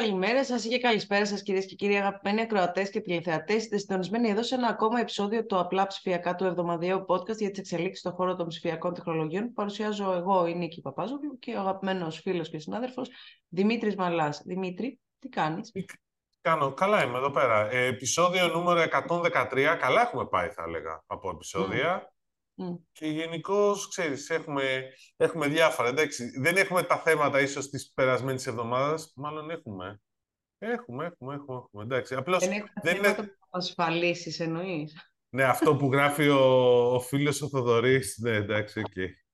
[0.00, 3.62] Καλημέρα σας και καλησπέρα σας, κυρίες και κύριοι αγαπημένοι ακροατές και τηλεθεατές.
[3.62, 7.58] Είστε συντονισμένοι εδώ σε ένα ακόμα επεισόδιο του Απλά Ψηφιακά του εβδομαδιαίου podcast για τις
[7.58, 12.20] εξελίξεις στον χώρο των ψηφιακών τεχνολογιών που παρουσιάζω εγώ, η Νίκη Παπάζογλου και ο αγαπημένος
[12.20, 13.10] φίλος και συνάδελφος
[13.48, 14.42] Δημήτρης Μαλάς.
[14.44, 15.72] Δημήτρη, τι κάνεις;
[16.40, 16.72] Κάνω.
[16.72, 17.70] Καλά είμαι εδώ πέρα.
[17.70, 19.76] Ε, επεισόδιο νούμερο 113.
[19.80, 22.02] Καλά έχουμε πάει, θα έλεγα, από επεισόδια.
[22.02, 22.15] Mm.
[22.92, 24.84] Και γενικώ, ξέρεις, έχουμε,
[25.16, 25.88] έχουμε διάφορα.
[25.88, 29.12] Εντάξει, δεν έχουμε τα θέματα ίσως της περασμένης εβδομάδας.
[29.16, 30.00] Μάλλον έχουμε.
[30.58, 31.56] Έχουμε, έχουμε, έχουμε.
[31.56, 31.82] έχουμε.
[31.82, 33.36] Εντάξει, απλώς, δεν έχουμε δεν θέματα είναι...
[33.50, 35.10] ασφαλίσεις εννοείς.
[35.28, 36.40] Ναι, αυτό που γράφει ο,
[36.94, 38.18] ο φίλος ο Θοδωρής.
[38.22, 38.86] Ναι, εντάξει, OK.
[38.96, 39.25] Okay.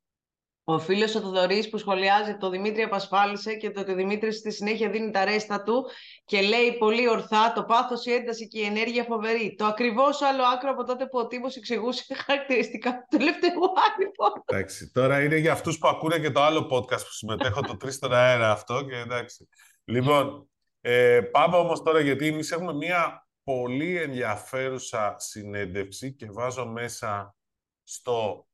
[0.73, 4.53] Ο φίλος ο Θοδωρής που σχολιάζει το Δημήτρης απασφάλισε και το ότι ο Δημήτρης στη
[4.53, 5.87] συνέχεια δίνει τα ρέστα του
[6.25, 9.55] και λέει πολύ ορθά το πάθος, η ένταση και η ενέργεια φοβερή.
[9.59, 14.43] Το ακριβώς άλλο άκρο από τότε που ο Τίμος εξηγούσε χαρακτηριστικά του τελευταίου άρθρου.
[14.45, 17.95] Εντάξει, τώρα είναι για αυτούς που ακούνε και το άλλο podcast που συμμετέχω, το τρεις
[17.95, 19.49] στον αέρα αυτό και εντάξει.
[19.85, 27.37] Λοιπόν, ε, πάμε όμως τώρα γιατί εμείς έχουμε μια πολύ ενδιαφέρουσα συνέντευξη και βάζω μέσα
[27.83, 28.47] στο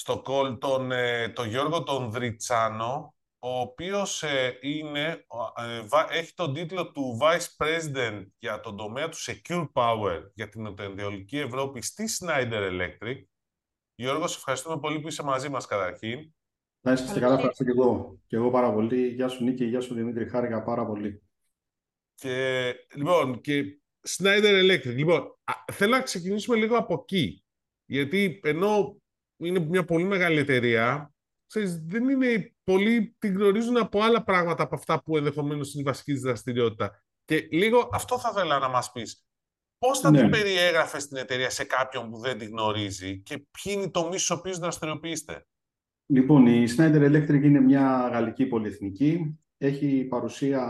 [0.00, 5.26] στο call τον, ε, τον Γιώργο τον Δριτσάνο, ο οποίος ε, είναι,
[5.56, 10.62] ε, έχει τον τίτλο του Vice President για τον τομέα του Secure Power για την
[10.62, 13.22] Νοτιοανατολική Ευρώπη στη Schneider Electric.
[13.94, 16.32] Γιώργος, σε ευχαριστούμε πολύ που είσαι μαζί μας καταρχήν.
[16.80, 18.18] Να είστε καλά, ευχαριστώ και εγώ.
[18.26, 19.08] Και εγώ πάρα πολύ.
[19.08, 21.22] Γεια σου Νίκη, γεια σου Δημήτρη, χάρηκα πάρα πολύ.
[22.14, 24.94] Και, λοιπόν, και Schneider Electric.
[24.94, 25.38] Λοιπόν,
[25.72, 27.44] θέλω να ξεκινήσουμε λίγο από εκεί.
[27.84, 28.99] Γιατί ενώ
[29.40, 31.12] είναι μια πολύ μεγάλη εταιρεία,
[31.46, 35.84] ξέρεις, δεν είναι πολλοί την γνωρίζουν από άλλα πράγματα από αυτά που ενδεχομένως είναι η
[35.84, 37.02] βασική δραστηριότητα.
[37.24, 39.24] Και λίγο αυτό θα ήθελα να μας πεις.
[39.78, 40.20] Πώς θα ναι.
[40.20, 44.22] την περιέγραφες την εταιρεία σε κάποιον που δεν την γνωρίζει και ποιοι είναι οι τομείς
[44.22, 45.46] στους οποίους δραστηριοποιείστε;
[46.06, 49.38] Λοιπόν, η Schneider Electric είναι μια γαλλική πολυεθνική.
[49.56, 50.66] Έχει παρουσία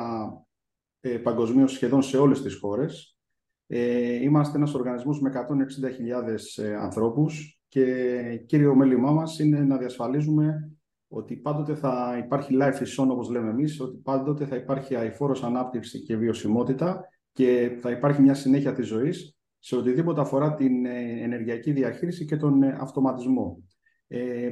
[1.00, 3.18] ε, παγκοσμίως σχεδόν σε όλες τις χώρες.
[3.66, 10.70] Ε, είμαστε ένας οργανισμός με 160.000 ε, ανθρώπους και κύριο μέλημά μας είναι να διασφαλίζουμε
[11.08, 15.42] ότι πάντοτε θα υπάρχει life is on, όπως λέμε εμείς, ότι πάντοτε θα υπάρχει αηφόρος
[15.42, 21.22] ανάπτυξη και βιωσιμότητα και θα υπάρχει μια συνέχεια της ζωής σε οτιδήποτε αφορά την ε,
[21.22, 23.62] ενεργειακή διαχείριση και τον ε, αυτοματισμό.
[24.06, 24.50] Ε,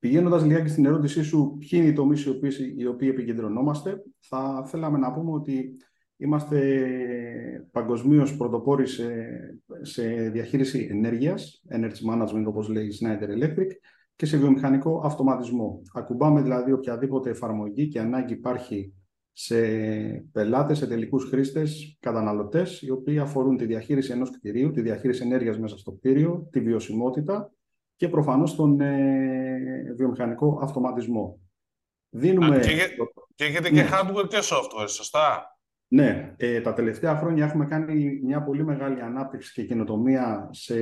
[0.00, 4.64] Πηγαίνοντας λιγάκι στην ερώτησή σου, ποιοι είναι οι τομείς οι οποίοι, οι οποίοι επικεντρωνόμαστε, θα
[4.66, 5.76] θέλαμε να πούμε ότι
[6.20, 8.86] Είμαστε παγκοσμίως πρωτοπόροι
[9.82, 13.70] σε, διαχείριση ενέργειας, energy management όπως λέει η Schneider Electric,
[14.16, 15.82] και σε βιομηχανικό αυτοματισμό.
[15.94, 18.92] Ακουμπάμε δηλαδή οποιαδήποτε εφαρμογή και ανάγκη υπάρχει
[19.32, 19.60] σε
[20.32, 25.58] πελάτες, σε τελικούς χρήστες, καταναλωτές, οι οποίοι αφορούν τη διαχείριση ενός κτηρίου, τη διαχείριση ενέργειας
[25.58, 27.52] μέσα στο κτίριο, τη βιωσιμότητα
[27.96, 31.40] και προφανώς τον ε, βιομηχανικό αυτοματισμό.
[32.08, 32.58] Δίνουμε...
[32.58, 32.96] και,
[33.34, 33.88] και έχετε και ναι.
[33.92, 35.57] hardware και software, σωστά;
[35.88, 40.76] Ναι, ε, τα τελευταία χρόνια έχουμε κάνει μια πολύ μεγάλη ανάπτυξη και καινοτομία σε,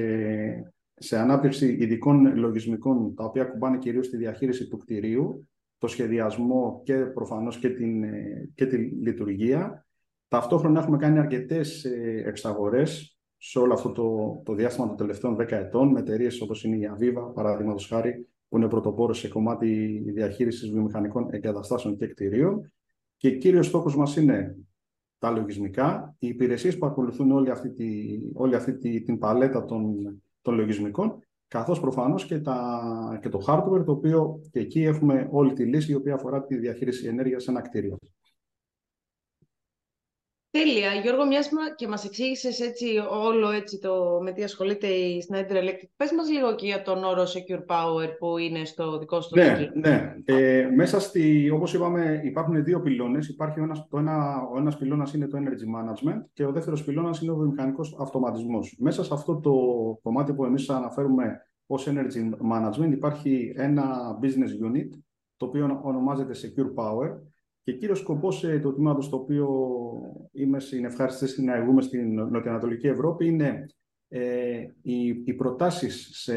[0.95, 6.95] σε ανάπτυξη ειδικών λογισμικών, τα οποία κουμπάνε κυρίως στη διαχείριση του κτηρίου, το σχεδιασμό και
[6.95, 9.87] προφανώς και, την, ε, και τη λειτουργία.
[10.29, 15.51] Ταυτόχρονα έχουμε κάνει αρκετές ε, εξαγορές σε όλο αυτό το, το διάστημα των τελευταίων 10
[15.51, 20.71] ετών με εταιρείες όπως είναι η Aviva, παραδείγματος χάρη, που είναι πρωτοπόρος σε κομμάτι διαχείρισης
[20.71, 22.73] βιομηχανικών εγκαταστάσεων και κτηρίων.
[23.17, 24.57] Και κύριος στόχος μας είναι
[25.27, 29.95] τα λογισμικά, οι υπηρεσίες που ακολουθούν όλη αυτή, τη, όλη αυτή τη, την παλέτα των,
[30.43, 35.53] των λογισμικών, καθώς προφανώς και, τα, και το hardware, το οποίο και εκεί έχουμε όλη
[35.53, 37.99] τη λύση η οποία αφορά τη διαχείριση ενέργειας σε ένα κτίριο.
[40.51, 40.93] Τέλεια.
[40.93, 41.41] Γιώργο, μια
[41.77, 46.31] και μας εξήγησες έτσι όλο έτσι το με τι ασχολείται η Schneider Electric, πες μας
[46.31, 50.15] λίγο και για τον όρο Secure Power που είναι στο δικό σου Ναι, ναι.
[50.25, 53.29] Ε, μέσα στη, όπως είπαμε, υπάρχουν δύο πυλώνες.
[53.29, 57.21] Υπάρχει ένας, το ένα, ο ένας πυλώνας είναι το Energy Management και ο δεύτερος πυλώνας
[57.21, 58.77] είναι ο βιομηχανικός αυτοματισμός.
[58.79, 59.53] Μέσα σε αυτό το
[60.03, 64.89] κομμάτι που εμείς αναφέρουμε ως Energy Management υπάρχει ένα business unit
[65.37, 67.19] το οποίο ονομάζεται Secure Power
[67.67, 69.49] και κύριος σκοπός ε, του τμήματο το οποίο
[70.33, 73.67] είμαι συνευχάριστης να εργούμε στην Νοτιοανατολική Ευρώπη είναι
[74.09, 74.21] ε,
[74.83, 76.35] οι, οι προτάσεις σε,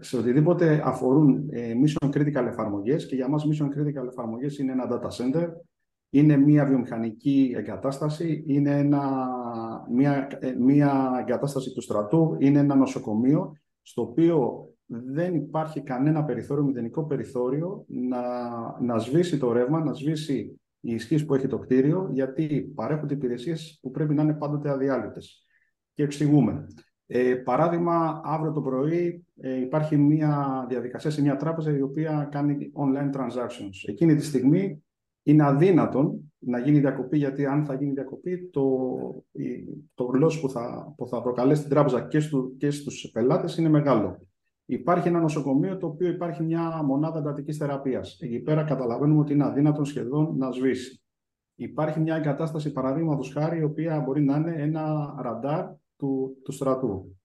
[0.00, 3.06] σε οτιδήποτε αφορούν ε, mission critical εφαρμογές.
[3.06, 5.48] Και για μας, mission critical εφαρμογές είναι ένα data center,
[6.10, 9.28] είναι μια βιομηχανική εγκατάσταση, είναι ένα,
[9.92, 16.64] μια, ε, μια εγκατάσταση του στρατού, είναι ένα νοσοκομείο, στο οποίο δεν υπάρχει κανένα περιθώριο,
[16.64, 18.20] μηδενικό περιθώριο να,
[18.80, 23.78] να σβήσει το ρεύμα, να σβήσει η ισχύ που έχει το κτίριο, γιατί παρέχονται υπηρεσίες
[23.82, 25.44] που πρέπει να είναι πάντοτε αδιάλειπτες.
[25.94, 26.66] Και εξηγούμε.
[27.06, 32.72] Ε, παράδειγμα, αύριο το πρωί ε, υπάρχει μια διαδικασία σε μια τράπεζα η οποία κάνει
[32.74, 33.88] online transactions.
[33.88, 34.82] Εκείνη τη στιγμή
[35.22, 38.64] είναι αδύνατον να γίνει διακοπή, γιατί αν θα γίνει διακοπή, το,
[39.94, 43.68] το γλώσσο που θα, που θα προκαλέσει την τράπεζα και, στου, και στους πελάτες είναι
[43.68, 44.29] μεγάλο.
[44.70, 48.18] Υπάρχει ένα νοσοκομείο το οποίο υπάρχει μια μονάδα εντατικής θεραπείας.
[48.20, 51.02] Εκεί πέρα καταλαβαίνουμε ότι είναι αδύνατο σχεδόν να σβήσει.
[51.54, 57.16] Υπάρχει μια εγκατάσταση παραδείγματος χάρη, η οποία μπορεί να είναι ένα ραντάρ του, του στρατού.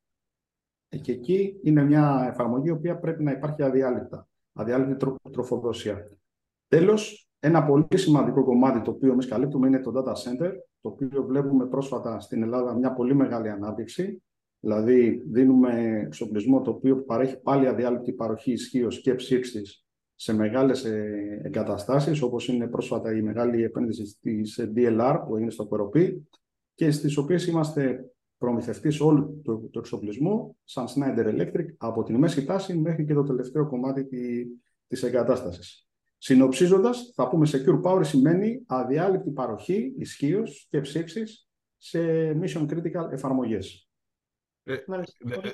[0.89, 4.27] Ε, και εκεί είναι μια εφαρμογή η οποία πρέπει να υπάρχει αδιάλειπτα.
[4.53, 6.18] Αδιάλειπτη τροφοδοσία.
[6.68, 10.51] Τέλος, ένα πολύ σημαντικό κομμάτι το οποίο εμείς καλύπτουμε είναι το data center,
[10.81, 14.24] το οποίο βλέπουμε πρόσφατα στην Ελλάδα μια πολύ μεγάλη ανάπτυξη.
[14.66, 19.86] Δηλαδή, δίνουμε εξοπλισμό το οποίο παρέχει πάλι αδιάλειπτη παροχή ισχύως και ψήξης
[20.16, 25.66] σε μεγάλες ε, εγκαταστάσεις, όπως είναι πρόσφατα η μεγάλη επένδυση της DLR που έγινε στο
[25.66, 26.28] Κοροπή
[26.76, 32.46] και στις οποίες είμαστε προμηθευτής όλου του, του εξοπλισμού, σαν Schneider Electric, από την μέση
[32.46, 34.08] τάση μέχρι και το τελευταίο κομμάτι
[34.88, 35.88] της εγκατάστασης.
[36.18, 42.00] Συνοψίζοντας, θα πούμε Secure Power σημαίνει αδιάλειπτη παροχή ισχύως και ψήξης σε
[42.42, 43.85] mission critical εφαρμογές.
[44.68, 44.82] Ε, ε,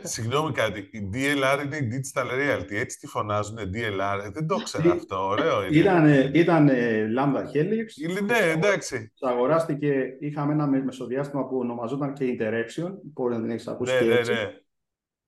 [0.01, 4.55] συγγνώμη κάτι, η DLR είναι η Digital Reality, έτσι τη φωνάζουν DLR, ε, δεν το
[4.55, 5.77] ξέρω αυτό, ωραίο είναι.
[5.77, 6.69] Ήταν, ήταν
[7.17, 8.23] Lambda Helix.
[8.25, 9.11] Ναι, εντάξει.
[9.19, 14.13] Αγοράστηκε, είχαμε ένα μεσοδιάστημα που ονομαζόταν και Interaction, μπορεί να την έχεις ακούσει ναι, ναι,
[14.13, 14.53] έτσι, ναι.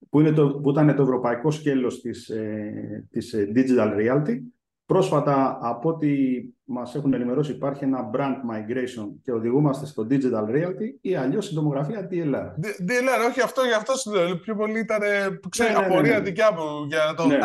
[0.10, 4.40] Που, είναι το, που ήταν το ευρωπαϊκό σκέλος της, ε, της Digital Reality
[4.86, 6.10] Πρόσφατα, από ό,τι
[6.64, 11.58] μας έχουν ενημερώσει, υπάρχει ένα brand migration και οδηγούμαστε στο digital reality ή αλλιώς στην
[11.58, 12.48] τομογραφία DLR.
[12.62, 15.00] DLR, όχι αυτό, για αυτό σου Πιο πολύ ήταν
[15.50, 16.86] ξέρω, ναι, ναι, ναι, απορία ναι, δικιά μου.
[16.86, 17.26] Για να, το...
[17.26, 17.38] Ναι.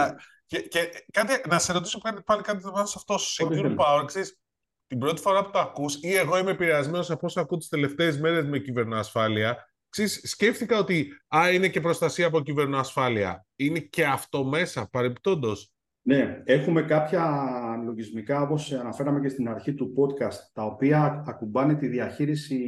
[0.47, 3.15] και, και κάτι, να σε ρωτήσω πάλι κάτι το σε αυτό.
[3.39, 4.39] Secure Power, ξέρεις,
[4.87, 8.21] την πρώτη φορά που το ακούς ή εγώ είμαι επηρεασμένος από όσο ακούω τις τελευταίες
[8.21, 13.47] μέρες με κυβερνοασφάλεια, ξέρεις, σκέφτηκα ότι α, είναι και προστασία από κυβερνοασφάλεια.
[13.57, 15.73] Είναι και αυτό μέσα, παρεμπιπτόντως.
[16.03, 17.25] Ναι, έχουμε κάποια
[17.85, 22.59] λογισμικά, όπως αναφέραμε και στην αρχή του podcast, τα οποία ακουμπάνε τη διαχείριση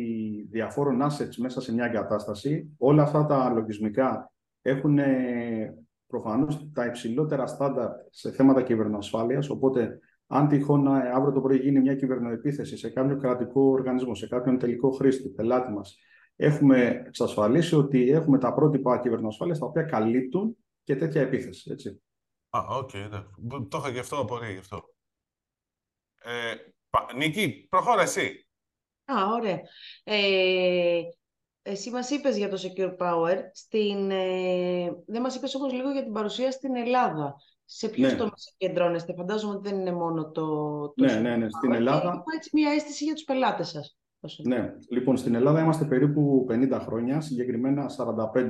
[0.50, 2.74] διαφόρων assets μέσα σε μια εγκατάσταση.
[2.78, 4.32] Όλα αυτά τα λογισμικά
[4.62, 5.74] έχουν ε,
[6.06, 11.80] προφανώς τα υψηλότερα στάνταρ σε θέματα κυβερνοασφάλειας, οπότε αν τυχόν ε, αύριο το πρωί γίνει
[11.80, 15.98] μια κυβερνοεπίθεση σε κάποιο κρατικό οργανισμό, σε κάποιον τελικό χρήστη, πελάτη μας,
[16.36, 21.70] έχουμε εξασφαλίσει ότι έχουμε τα πρότυπα κυβερνοασφάλειας τα οποία καλύπτουν και τέτοια επίθεση.
[21.72, 22.00] Έτσι.
[22.50, 23.24] Α, OK, okay,
[23.68, 24.94] Το είχα και αυτό απορία γι' αυτό.
[26.22, 26.54] Ε,
[27.16, 28.48] Νίκη, προχώρα εσύ.
[29.04, 29.60] Α, ωραία.
[30.04, 31.00] Ε,
[31.62, 33.36] εσύ μας είπες για το Secure Power.
[33.52, 37.34] Στην, ε, δεν μας είπες όμως λίγο για την παρουσία στην Ελλάδα.
[37.64, 38.18] Σε ποιους ναι.
[38.18, 39.14] τομείς κεντρώνεστε.
[39.14, 40.46] Φαντάζομαι ότι δεν είναι μόνο το...
[40.80, 41.46] το ναι, ναι, ναι.
[41.50, 42.08] Στην Ελλάδα...
[42.08, 43.98] Έχω έτσι μια αίσθηση για τους πελάτες σας.
[44.42, 44.74] Ναι.
[44.90, 47.86] Λοιπόν, στην Ελλάδα είμαστε περίπου 50 χρόνια, συγκεκριμένα
[48.34, 48.44] 45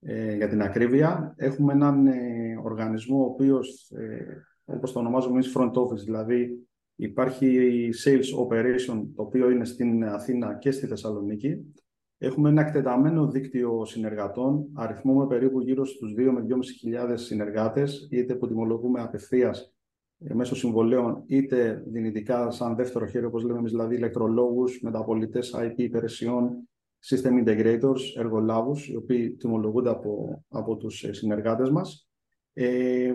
[0.00, 1.34] ε, για την ακρίβεια.
[1.36, 7.90] Έχουμε έναν ε, οργανισμό ο οποίος, ε, όπως το ονομάζουμε εμείς, front office, δηλαδή υπάρχει
[8.04, 11.72] sales operation, το οποίο είναι στην Αθήνα και στη Θεσσαλονίκη.
[12.18, 18.48] Έχουμε ένα εκτεταμένο δίκτυο συνεργατών, αριθμούμε περίπου γύρω στους 2 με 2.500 συνεργάτες, είτε που
[18.48, 19.74] τιμολογούμε απευθείας
[20.18, 25.74] ε, μέσω συμβολέων, είτε δυνητικά σαν δεύτερο χέρι, όπως λέμε εμείς, δηλαδή ηλεκτρολόγους, μεταπολιτές IP
[25.76, 26.68] υπηρεσιών,
[27.06, 32.07] system integrators, εργολάβους, οι οποίοι τιμολογούνται από, από τους ε, συνεργάτες μας.
[32.60, 33.14] Ε,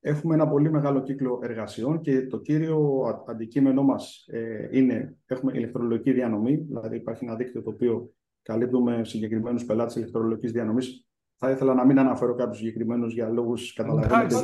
[0.00, 6.12] έχουμε ένα πολύ μεγάλο κύκλο εργασιών και το κύριο αντικείμενό μας ε, είναι, έχουμε ηλεκτρολογική
[6.12, 11.06] διανομή, δηλαδή υπάρχει ένα δίκτυο το οποίο καλύπτουμε συγκεκριμένους πελάτες ηλεκτρολογικής διανομής.
[11.36, 14.34] Θα ήθελα να μην αναφέρω κάποιους συγκεκριμένους για λόγους καταλαβαίνετε.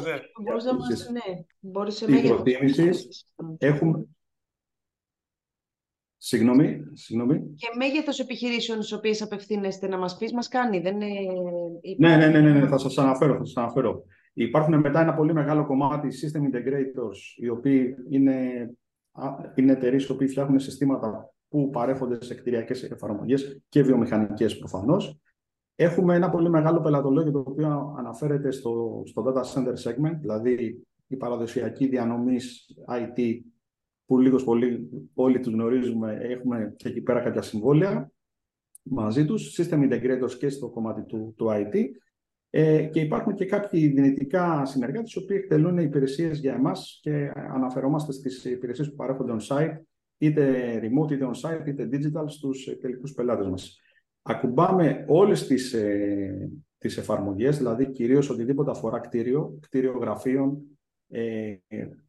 [1.13, 1.27] Ναι.
[3.59, 4.07] Έχουμε,
[6.23, 7.55] Συγγνώμη, συγγνώμη.
[7.57, 11.09] Και μέγεθος επιχειρήσεων στις οποίες απευθύνεστε να μας πεις, μας κάνει, δεν είναι...
[11.99, 14.05] Ναι, ναι, ναι, ναι, ναι, θα σας αναφέρω, θα σας αναφέρω.
[14.33, 18.71] Υπάρχουν μετά ένα πολύ μεγάλο κομμάτι system integrators, οι οποίοι είναι,
[19.55, 25.19] είναι εταιρείες οι οποίοι φτιάχνουν συστήματα που παρέχονται σε κτηριακές εφαρμογές και βιομηχανικές προφανώς.
[25.75, 31.17] Έχουμε ένα πολύ μεγάλο πελατολόγιο το οποίο αναφέρεται στο, στο data center segment, δηλαδή η
[31.17, 32.37] παραδοσιακή διανομή
[32.89, 33.41] IT
[34.07, 38.11] που λίγος πολύ όλοι τους γνωρίζουμε, έχουμε και εκεί πέρα κάποια συμβόλαια
[38.83, 41.75] μαζί τους, system integrators και στο κομμάτι του, του IT.
[42.53, 48.13] Ε, και υπάρχουν και κάποιοι δυνητικά συνεργάτες, οι οποίοι εκτελούν υπηρεσίες για εμάς και αναφερόμαστε
[48.13, 49.77] στις υπηρεσίες που παρέχονται on-site,
[50.19, 53.81] είτε remote, είτε on-site, είτε digital στους τελικούς πελάτες μας.
[54.23, 60.63] Ακουμπάμε όλες τις, ε, τις εφαρμογές, δηλαδή κυρίως οτιδήποτε αφορά κτίριο, κτίριο γραφείων,
[61.09, 61.55] ε,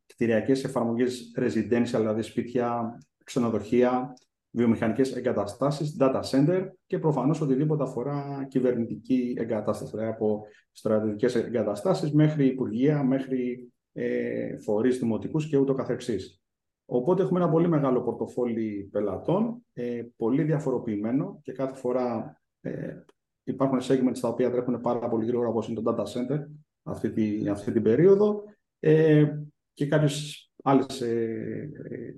[0.06, 4.14] κτηριακές εφαρμογές residential, δηλαδή σπίτια, ξενοδοχεία,
[4.52, 12.46] βιομηχανικές εγκαταστάσεις, data center και προφανώς οτιδήποτε αφορά κυβερνητική εγκατάσταση, δηλαδή από στρατιωτικές εγκαταστάσεις μέχρι
[12.46, 16.42] υπουργεία, μέχρι ε, φορείς δημοτικούς και ούτω καθεξής.
[16.86, 23.04] Οπότε έχουμε ένα πολύ μεγάλο πορτοφόλι πελατών, ε, πολύ διαφοροποιημένο και κάθε φορά ε,
[23.44, 26.46] υπάρχουν segments τα οποία τρέχουν πάρα πολύ γρήγορα όπως είναι το data center
[26.84, 28.44] αυτή, τη, αυτή την περίοδο
[28.80, 29.26] ε,
[29.74, 31.70] και κάποιες άλλες ε,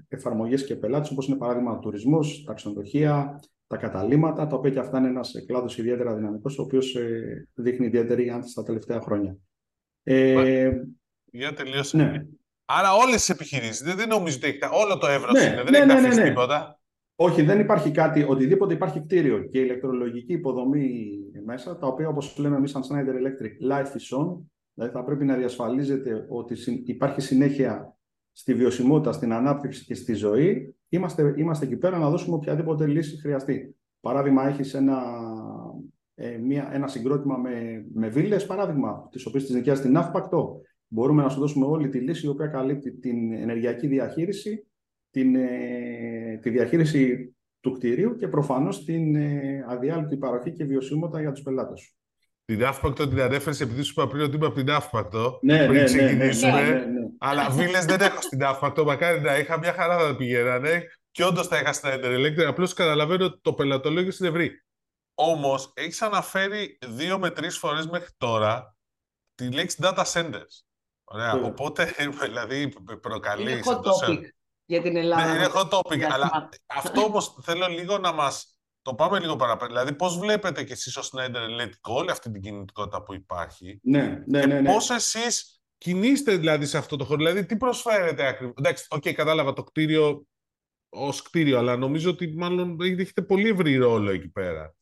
[0.07, 4.79] εφαρμογές και πελάτες όπως είναι παράδειγμα ο τουρισμός, τα ξενοδοχεία, τα καταλήμματα, τα οποία και
[4.79, 9.37] αυτά είναι ένας κλάδος ιδιαίτερα δυναμικός, ο οποίος ε, δείχνει ιδιαίτερη άνθηση τα τελευταία χρόνια.
[10.03, 10.71] Ε,
[11.25, 11.97] Για τελείωσε.
[11.97, 12.25] Ναι.
[12.65, 13.81] Άρα όλες τις επιχειρήσεις.
[13.81, 14.69] Δεν, δεν νομίζω ότι έχετε.
[14.71, 15.63] Όλο το εύρος ναι, είναι.
[15.63, 16.79] Δεν ναι, έχετε ναι, ναι, τίποτα;
[17.15, 18.23] Όχι, δεν υπάρχει κάτι.
[18.23, 21.09] Οτιδήποτε υπάρχει κτίριο και ηλεκτρολογική υποδομή
[21.45, 24.37] μέσα, τα οποία όπως λέμε εμείς, σαν Schneider Electric, life is on.
[24.73, 27.97] Δηλαδή θα πρέπει να διασφαλίζεται ότι υπάρχει συνέχεια
[28.33, 30.75] στη βιωσιμότητα, στην ανάπτυξη και στη ζωή.
[30.89, 33.75] Είμαστε, είμαστε εκεί πέρα να δώσουμε οποιαδήποτε λύση χρειαστεί.
[33.99, 35.01] Παράδειγμα, έχεις ένα,
[36.15, 36.39] ε,
[36.71, 41.39] ένα συγκρότημα με, με βίλες, παράδειγμα, τις οποίες τις νοικιάζεις την Αύπακτο μπορούμε να σου
[41.39, 44.67] δώσουμε όλη τη λύση η οποία καλύπτει την ενεργειακή διαχείριση,
[45.09, 51.31] την, ε, τη διαχείριση του κτηρίου και προφανώς την ε, αδιάλειπτη παροχή και βιωσιμότητα για
[51.31, 51.95] τους πελάτες σου.
[52.45, 55.39] Την Αύπακτο την ανέφερες επειδή σου είπα πριν ότι είμαι από την Αύπακτο.
[55.41, 56.61] Ναι, πριν ναι, ναι, ξεκινήσουμε.
[56.61, 58.83] Ναι, ναι, ναι, Αλλά βίλες δεν έχω στην Αύπακτο.
[58.83, 60.91] Μακάρι να είχα μια χαρά θα πηγαίνανε.
[61.11, 62.43] Και όντως τα είχα στην Electric.
[62.43, 64.63] Απλώς καταλαβαίνω ότι το πελατολόγιο είναι ευρύ.
[65.15, 68.75] Όμως έχεις αναφέρει δύο με τρεις φορές μέχρι τώρα
[69.35, 70.63] τη λέξη data centers.
[71.03, 71.35] Ωραία.
[71.35, 71.43] Yeah.
[71.43, 73.51] Οπότε, δηλαδή, προκαλείς...
[73.51, 74.21] Είναι hot topic
[74.65, 75.25] για την Ελλάδα.
[75.25, 78.52] Ναι, είναι hot topic, αλλά αυτό όμως θέλω λίγο να μας
[78.83, 79.67] το πάμε λίγο παραπέρα.
[79.67, 83.79] Δηλαδή, πώς βλέπετε κι εσείς ως Schneider Electric όλη αυτή την κινητικότητα που υπάρχει.
[83.83, 84.59] Ναι, ναι, ναι.
[84.59, 84.71] ναι.
[84.71, 88.53] Πώς εσείς κινείστε δηλαδή σε αυτό το χώρο, δηλαδή τι προσφέρετε ακριβώς.
[88.57, 90.25] Εντάξει, OK, okay, κατάλαβα το κτίριο
[90.89, 94.75] ως κτίριο, αλλά νομίζω ότι μάλλον έχετε πολύ ευρύ ρόλο εκεί πέρα.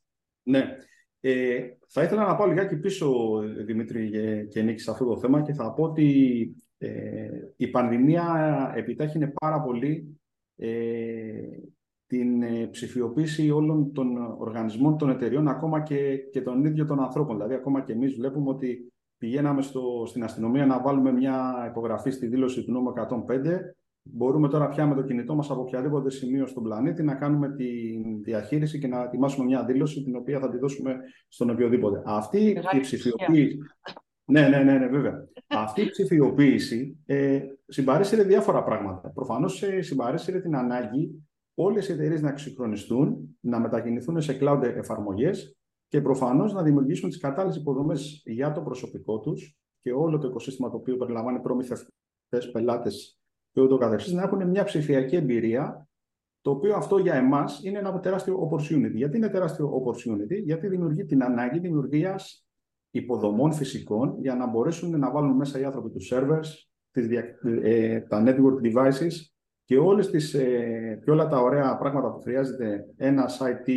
[0.43, 0.75] Ναι.
[1.19, 4.09] Ε, θα ήθελα να πάω λιγάκι πίσω, Δημήτρη
[4.49, 9.61] και Νίκη, σε αυτό το θέμα και θα πω ότι ε, η πανδημία επιτάχυνε πάρα
[9.61, 10.21] πολύ
[10.55, 10.69] ε,
[12.11, 17.35] την ε, ψηφιοποίηση όλων των οργανισμών, των εταιριών, ακόμα και, και των ίδιων των ανθρώπων.
[17.35, 22.27] Δηλαδή, ακόμα και εμείς βλέπουμε ότι πηγαίναμε στο, στην αστυνομία να βάλουμε μια υπογραφή στη
[22.27, 23.25] δήλωση του νόμου 105
[24.03, 27.65] Μπορούμε τώρα πια με το κινητό μας από οποιαδήποτε σημείο στον πλανήτη να κάνουμε τη
[28.23, 32.01] διαχείριση και να ετοιμάσουμε μια δήλωση την οποία θα τη δώσουμε στον οποιοδήποτε.
[32.05, 33.57] Αυτή η ψηφιοποίηση...
[34.25, 35.27] Ναι, ναι, ναι, ναι, βέβαια.
[35.47, 39.09] Αυτή η ψηφιοποίηση ε, συμπαρέσυρε διάφορα πράγματα.
[39.09, 45.55] Προφανώς ε, συμπαρέσυρε την ανάγκη όλες οι εταιρείες να εξυγχρονιστούν, να μετακινηθούν σε cloud εφαρμογές
[45.87, 50.69] και προφανώς να δημιουργήσουν τις κατάλληλες υποδομές για το προσωπικό τους και όλο το οικοσύστημα
[50.69, 53.19] το οποίο περιλαμβάνει προμηθευτές, πελάτες
[53.51, 55.89] και ούτω καθεξής, να έχουν μια ψηφιακή εμπειρία,
[56.41, 58.93] το οποίο αυτό για εμάς είναι ένα τεράστιο opportunity.
[58.93, 62.45] Γιατί είναι τεράστιο opportunity, γιατί δημιουργεί την ανάγκη δημιουργίας
[62.91, 66.47] υποδομών φυσικών για να μπορέσουν να βάλουν μέσα οι άνθρωποι τους servers,
[66.91, 67.07] τις,
[67.43, 69.11] ε, τα network devices
[69.71, 73.69] και, όλες τις, ε, και όλα τα ωραία πράγματα που χρειάζεται ένα IT,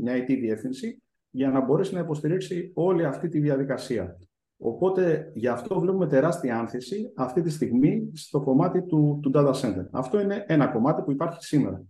[0.00, 4.18] μια IT διεύθυνση για να μπορέσει να υποστηρίξει όλη αυτή τη διαδικασία.
[4.56, 9.86] Οπότε γι' αυτό βλέπουμε τεράστια άνθηση αυτή τη στιγμή στο κομμάτι του, του data center.
[9.90, 11.84] Αυτό είναι ένα κομμάτι που υπάρχει σήμερα.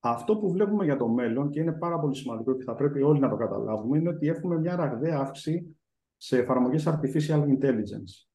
[0.00, 3.20] Αυτό που βλέπουμε για το μέλλον και είναι πάρα πολύ σημαντικό και θα πρέπει όλοι
[3.20, 5.76] να το καταλάβουμε είναι ότι έχουμε μια ραγδαία αύξηση
[6.16, 8.26] σε εφαρμογές artificial intelligence.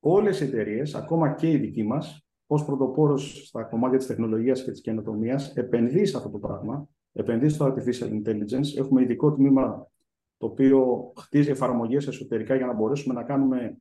[0.00, 4.70] Όλες οι εταιρείες, ακόμα και η δική μας, ως πρωτοπόρος στα κομμάτια της τεχνολογίας και
[4.70, 8.76] της καινοτομίας, επενδύει σε αυτό το πράγμα, επενδύει στο artificial intelligence.
[8.76, 9.90] Έχουμε ειδικό τμήμα
[10.36, 13.78] το οποίο χτίζει εφαρμογές εσωτερικά για να μπορέσουμε να κάνουμε,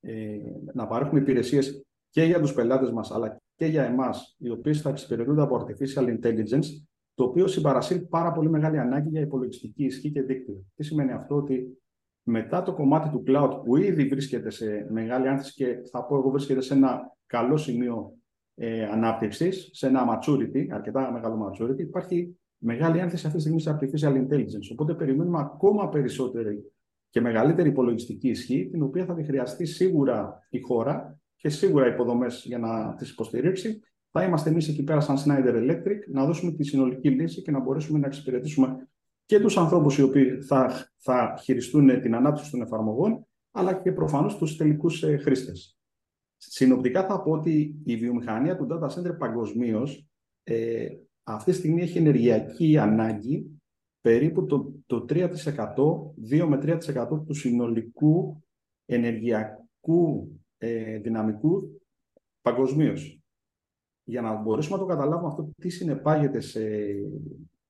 [0.00, 0.38] ε,
[0.74, 4.88] να παρέχουμε υπηρεσίες και για τους πελάτες μας, αλλά και για εμάς, οι οποίες θα
[4.88, 6.66] εξυπηρετούνται από Artificial Intelligence,
[7.14, 10.64] το οποίο συμπαρασύρει πάρα πολύ μεγάλη ανάγκη για υπολογιστική ισχύ και δίκτυο.
[10.74, 11.78] Τι σημαίνει αυτό, ότι
[12.22, 16.30] μετά το κομμάτι του cloud που ήδη βρίσκεται σε μεγάλη άνθηση και θα πω εγώ
[16.30, 18.12] βρίσκεται σε ένα καλό σημείο
[18.54, 23.78] ε, ανάπτυξης, σε ένα maturity, αρκετά μεγάλο maturity, υπάρχει μεγάλη ένθεση αυτή τη στιγμή σε
[23.78, 24.68] artificial intelligence.
[24.72, 26.72] Οπότε περιμένουμε ακόμα περισσότερη
[27.10, 32.42] και μεγαλύτερη υπολογιστική ισχύ, την οποία θα τη χρειαστεί σίγουρα η χώρα και σίγουρα υποδομές
[32.46, 33.80] για να τις υποστηρίξει.
[34.10, 37.60] Θα είμαστε εμείς εκεί πέρα, σαν Schneider Electric, να δώσουμε τη συνολική λύση και να
[37.60, 38.88] μπορέσουμε να εξυπηρετήσουμε
[39.24, 44.36] και τους ανθρώπους οι οποίοι θα, θα χειριστούν την ανάπτυξη των εφαρμογών, αλλά και προφανώς
[44.36, 45.75] τους τελικούς ε, χρήστες.
[46.48, 50.06] Συνοπτικά θα πω ότι η βιομηχανία του data center παγκοσμίως
[50.42, 50.88] ε,
[51.22, 53.60] αυτή τη στιγμή έχει ενεργειακή ανάγκη
[54.00, 55.28] περίπου το, το 3%,
[56.30, 58.42] 2 με 3% του συνολικού
[58.84, 61.80] ενεργειακού ε, δυναμικού
[62.42, 63.20] παγκοσμίως.
[64.04, 66.64] Για να μπορέσουμε να το καταλάβουμε αυτό τι συνεπάγεται σε,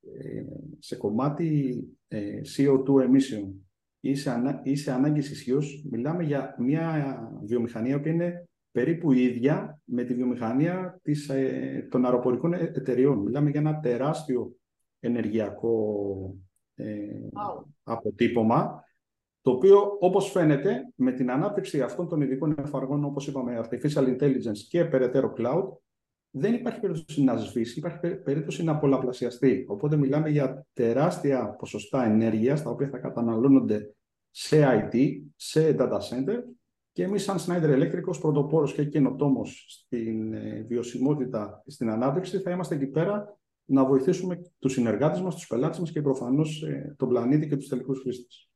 [0.00, 0.44] ε,
[0.78, 1.78] σε κομμάτι
[2.08, 3.52] ε, CO2 emission
[4.00, 8.45] ή σε, ανά, ή σε ανάγκες ισχύως, μιλάμε για μια βιομηχανία που είναι
[8.76, 13.18] περίπου ίδια με τη βιομηχανία της, ε, των αεροπορικών εταιριών.
[13.18, 14.56] Μιλάμε για ένα τεράστιο
[15.00, 16.36] ενεργειακό
[16.74, 16.94] ε,
[17.82, 18.84] αποτύπωμα,
[19.40, 24.58] το οποίο, όπως φαίνεται, με την ανάπτυξη αυτών των ειδικών εφαρμογών, όπως είπαμε, artificial intelligence
[24.68, 25.64] και περαιτέρω cloud,
[26.30, 29.64] δεν υπάρχει περίπτωση να σβήσει, υπάρχει περίπτωση να πολλαπλασιαστεί.
[29.68, 33.94] Οπότε μιλάμε για τεράστια ποσοστά ενέργειας, τα οποία θα καταναλώνονται
[34.30, 36.38] σε IT, σε data center
[36.96, 42.50] και εμείς σαν Schneider Electric ως πρωτοπόρος και καινοτόμος στην ε, βιωσιμότητα, στην ανάπτυξη, θα
[42.50, 47.08] είμαστε εκεί πέρα να βοηθήσουμε τους συνεργάτες μας, τους πελάτες μας και προφανώς ε, τον
[47.08, 48.50] πλανήτη και τους τελικούς χρήστες.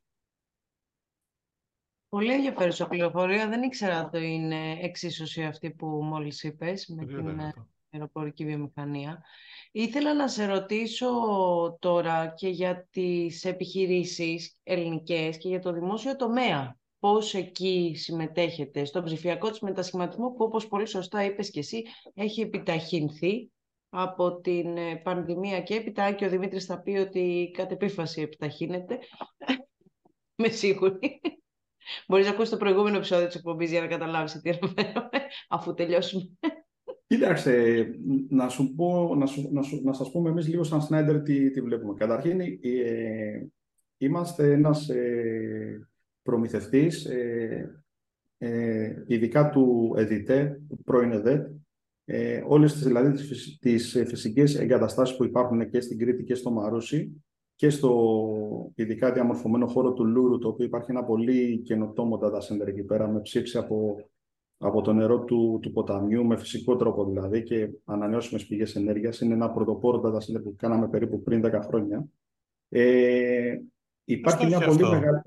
[2.09, 3.49] Πολύ ενδιαφέρουσα πληροφορία.
[3.49, 7.53] Δεν ήξερα ότι είναι εξίσωση αυτή που μόλις είπες με την ε,
[7.91, 9.23] αεροπορική βιομηχανία.
[9.73, 11.09] Ήθελα να σε ρωτήσω
[11.81, 16.80] τώρα και για τις επιχειρήσεις ελληνικές και για το δημόσιο τομέα.
[17.01, 21.83] Πώς εκεί συμμετέχετε στον ψηφιακό της μετασχηματισμό που όπως πολύ σωστά είπες και εσύ
[22.15, 23.51] έχει επιταχυνθεί
[23.89, 28.99] από την ε, πανδημία και έπειτα και ο Δημήτρης θα πει ότι κατ' επίφαση επιταχύνεται.
[30.43, 31.21] Με σίγουρη.
[32.07, 35.09] Μπορείς να ακούσεις το προηγούμενο επεισόδιο της εκπομπής για να καταλάβεις τι αναφέρομαι,
[35.49, 36.31] αφού τελειώσουμε.
[37.07, 37.85] Κοίταξε,
[38.29, 41.51] να, σου πω, να, σου, να, σου, να σας πούμε εμείς λίγο σαν Σνάιντερ τι,
[41.51, 41.95] τι βλέπουμε.
[41.95, 43.47] Καταρχήν, ε,
[43.97, 45.89] είμαστε ένας ε,
[46.23, 47.83] προμηθευτής, ε,
[48.39, 51.51] ε, ειδικά του ΕΔΙΤΕ, του πρώην ΕΔΕΤ,
[52.05, 56.51] ε, όλες τις, δηλαδή, τις, τις φυσικές εγκαταστάσεις που υπάρχουν και στην Κρήτη και στο
[56.51, 57.23] Μαρούσι
[57.55, 62.67] και στο ειδικά διαμορφωμένο χώρο του Λούρου, το οποίο υπάρχει ένα πολύ καινοτόμο data center
[62.67, 63.97] εκεί πέρα, με ψήξη από,
[64.59, 69.21] από το νερό του, του ποταμιού, με φυσικό τρόπο δηλαδή και ανανεώσιμες πηγές ενέργειας.
[69.21, 72.05] Είναι ένα πρωτοπόρο data center που κάναμε περίπου πριν 10 χρόνια.
[72.69, 73.59] Ε,
[74.05, 75.21] υπάρχει μια πολύ μεγάλη...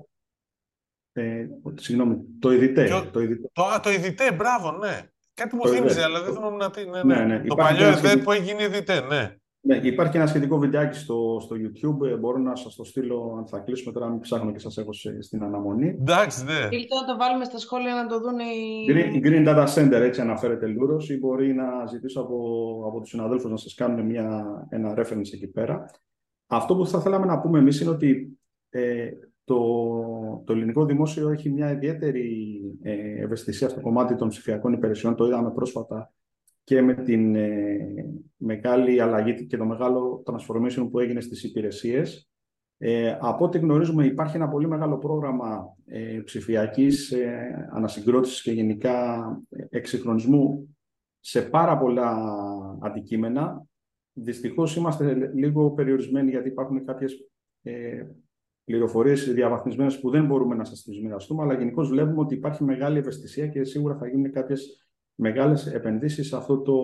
[1.16, 2.88] Ε, συγγνώμη, το ΕΔΙΤΕ.
[3.12, 3.50] Το, ΕΔΙΤΕ.
[3.52, 5.00] Το, το ΕΔΙΤΕ, μπράβο, ναι.
[5.34, 6.84] Κάτι μου θύμιζε, αλλά δεν θυμάμαι να τι.
[6.84, 7.14] Ναι, ναι.
[7.14, 7.44] ναι, ναι.
[7.46, 9.36] Το παλιό ΕΔΕ που έγινε ΕΔΙΤΕ, ναι.
[9.66, 12.06] Ναι, υπάρχει ένα σχετικό βιντεάκι στο, στο YouTube.
[12.06, 14.92] Ε, μπορώ να σας το στείλω αν θα κλείσουμε τώρα, μην ψάχνω και σας έχω
[15.20, 15.88] στην αναμονή.
[15.88, 16.52] Εντάξει, ναι.
[16.52, 18.86] Ή να το βάλουμε στα σχόλια να το δουν οι.
[18.90, 22.36] Green, Green Data Center, έτσι αναφέρεται Λούρος, ή μπορεί να ζητήσω από,
[22.88, 25.90] από τους συναδέλφους να σας κάνουν μια, ένα reference εκεί πέρα.
[26.46, 28.38] Αυτό που θα θέλαμε να πούμε εμείς είναι ότι
[28.68, 29.10] ε,
[29.44, 29.56] το,
[30.46, 35.14] το ελληνικό δημόσιο έχει μια ιδιαίτερη ε, ευαισθησία στο κομμάτι των ψηφιακών υπηρεσιών.
[35.14, 36.12] Το είδαμε πρόσφατα
[36.64, 37.78] και με την ε,
[38.36, 42.28] μεγάλη αλλαγή και το μεγάλο transformation που έγινε στις υπηρεσίες.
[42.78, 49.26] Ε, από ό,τι γνωρίζουμε υπάρχει ένα πολύ μεγάλο πρόγραμμα ε, ψηφιακής ε, ανασυγκρότησης και γενικά
[49.70, 50.76] εξυγχρονισμού
[51.20, 52.16] σε πάρα πολλά
[52.82, 53.66] αντικείμενα.
[54.12, 57.30] Δυστυχώς είμαστε λίγο περιορισμένοι γιατί υπάρχουν κάποιες
[58.64, 62.64] ε, πληροφορίες διαβαθμισμένες που δεν μπορούμε να σας τις μοιραστούμε, αλλά γενικώς βλέπουμε ότι υπάρχει
[62.64, 66.82] μεγάλη ευαισθησία και σίγουρα θα γίνουν κάποιες μεγάλες επενδύσεις σε αυτό, το,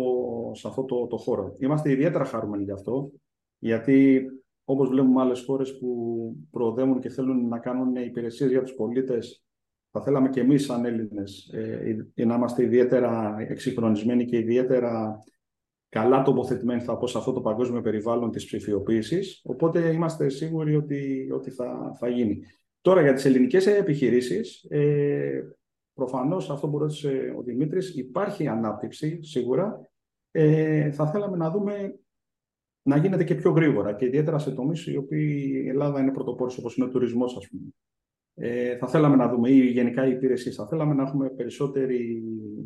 [0.54, 1.56] σε αυτό το, το χώρο.
[1.58, 3.12] Είμαστε ιδιαίτερα χαρούμενοι γι' αυτό,
[3.58, 4.22] γιατί
[4.64, 9.44] όπως βλέπουμε άλλες χώρες που προοδεύουν και θέλουν να κάνουν υπηρεσίες για τους πολίτες,
[9.90, 11.50] θα θέλαμε και εμείς σαν Έλληνες
[12.14, 15.18] ε, να είμαστε ιδιαίτερα εξυγχρονισμένοι και ιδιαίτερα
[15.90, 21.28] καλά τοποθετημένοι θα πω σε αυτό το παγκόσμιο περιβάλλον της ψηφιοποίησης, οπότε είμαστε σίγουροι ότι,
[21.32, 22.42] ότι θα, θα γίνει.
[22.80, 25.42] Τώρα για τις ελληνικές επιχειρήσεις, ε,
[26.00, 29.90] Προφανώς αυτό που ρώτησε ο Δημήτρης, υπάρχει ανάπτυξη σίγουρα.
[30.30, 32.00] Ε, θα θέλαμε να δούμε
[32.82, 36.58] να γίνεται και πιο γρήγορα και ιδιαίτερα σε τομείς οι οποίοι η Ελλάδα είναι πρωτοπόρος
[36.58, 37.68] όπως είναι ο τουρισμός, ας πούμε.
[38.34, 42.22] Ε, θα θέλαμε να δούμε, ή γενικά οι υπηρεσίες, θα θέλαμε να έχουμε περισσότερη
[42.58, 42.64] ε,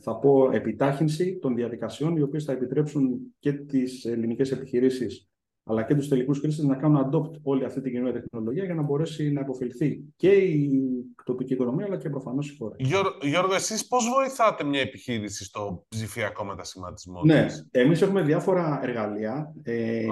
[0.00, 5.28] θα πω, επιτάχυνση των διαδικασιών, οι οποίες θα επιτρέψουν και τις ελληνικές επιχειρήσεις
[5.68, 8.82] αλλά και τους τελικούς χρήστες να κάνουν adopt όλη αυτή την καινούργια τεχνολογία για να
[8.82, 10.82] μπορέσει να υποφελθεί και η
[11.24, 12.76] τοπική οικονομία, αλλά και προφανώς η χώρα.
[13.22, 19.54] Γιώργο, εσείς πώς βοηθάτε μια επιχείρηση στο ψηφιακό μετασχηματισμό, Ναι, εμείς έχουμε διάφορα εργαλεία.
[19.62, 20.06] Ε,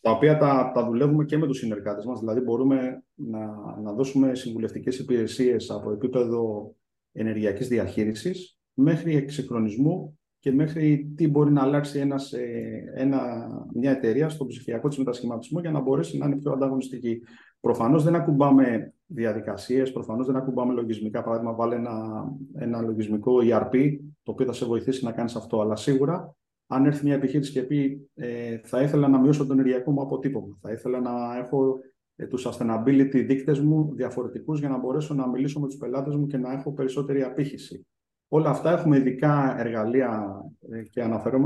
[0.00, 3.46] τα οποία τα, τα δουλεύουμε και με τους συνεργάτες μας, δηλαδή μπορούμε να,
[3.82, 6.74] να δώσουμε συμβουλευτικές υπηρεσίες από επίπεδο
[7.12, 14.28] ενεργειακής διαχείρισης μέχρι εξυγχρονισμού και μέχρι τι μπορεί να αλλάξει ένας, ε, ένα, μια εταιρεία
[14.28, 17.22] στο ψηφιακό της μετασχηματισμό για να μπορέσει να είναι πιο ανταγωνιστική.
[17.60, 21.22] Προφανώς δεν ακουμπάμε διαδικασίες, προφανώς δεν ακουμπάμε λογισμικά.
[21.22, 25.60] Παράδειγμα, βάλε ένα, ένα λογισμικό ERP, το οποίο θα σε βοηθήσει να κάνεις αυτό.
[25.60, 29.90] Αλλά σίγουρα, αν έρθει μια επιχείρηση και πει ε, θα ήθελα να μειώσω τον ενεργειακό
[29.90, 31.78] μου αποτύπωμα, θα ήθελα να έχω
[32.16, 36.26] ε, τους sustainability δείκτες μου διαφορετικούς για να μπορέσω να μιλήσω με τους πελάτες μου
[36.26, 37.86] και να έχω περισσότερη απήχηση.
[38.34, 41.02] Όλα αυτά έχουμε ειδικά εργαλεία ε, και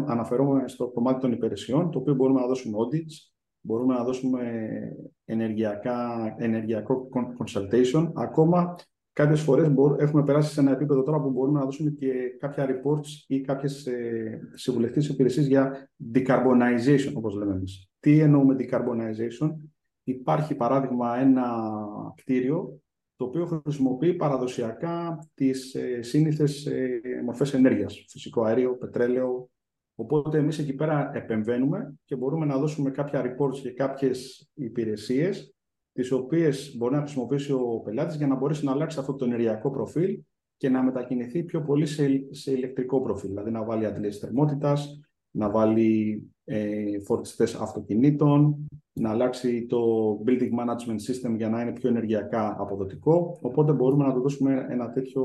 [0.07, 4.41] αναφερόμαστε στο κομμάτι των υπηρεσιών, το οποίο μπορούμε να δώσουμε audits, μπορούμε να δώσουμε
[5.25, 8.77] ενεργειακά, ενεργειακό consultation, ακόμα
[9.13, 13.25] Κάποιες φορές έχουμε περάσει σε ένα επίπεδο τώρα που μπορούμε να δώσουμε και κάποια reports
[13.27, 17.91] ή κάποιες ε, συμβουλευτικές υπηρεσίες για decarbonization, όπως λέμε εμείς.
[18.01, 19.51] Τι εννοούμε decarbonization;
[20.03, 21.45] Υπάρχει, παράδειγμα, ένα
[22.17, 22.81] κτίριο
[23.17, 29.51] το οποίο χρησιμοποιεί παραδοσιακά τις ε, σύνηθες ε, μορφές ενέργειας, φυσικό αέριο, πετρέλαιο.
[29.95, 35.55] Οπότε εμείς εκεί πέρα επεμβαίνουμε και μπορούμε να δώσουμε κάποια reports και κάποιες υπηρεσίες
[35.93, 39.71] τις οποίες μπορεί να χρησιμοποιήσει ο πελάτης για να μπορέσει να αλλάξει αυτό το ενεργειακό
[39.71, 40.23] προφίλ
[40.57, 43.29] και να μετακινηθεί πιο πολύ σε, σε ηλεκτρικό προφίλ.
[43.29, 45.01] Δηλαδή να βάλει αντλήσεις θερμότητας,
[45.31, 51.89] να βάλει ε, φορτιστές αυτοκινήτων, να αλλάξει το building management system για να είναι πιο
[51.89, 53.39] ενεργειακά αποδοτικό.
[53.43, 55.25] Οπότε μπορούμε να του δώσουμε ένα τέτοιο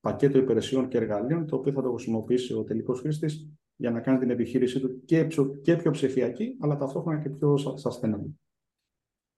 [0.00, 4.18] πακέτο υπηρεσιών και εργαλείων, το οποίο θα το χρησιμοποιήσει ο τελικός χρήστης για να κάνει
[4.18, 5.26] την επιχείρησή του και,
[5.62, 8.30] και πιο ψηφιακή, αλλά ταυτόχρονα και πιο sustainable.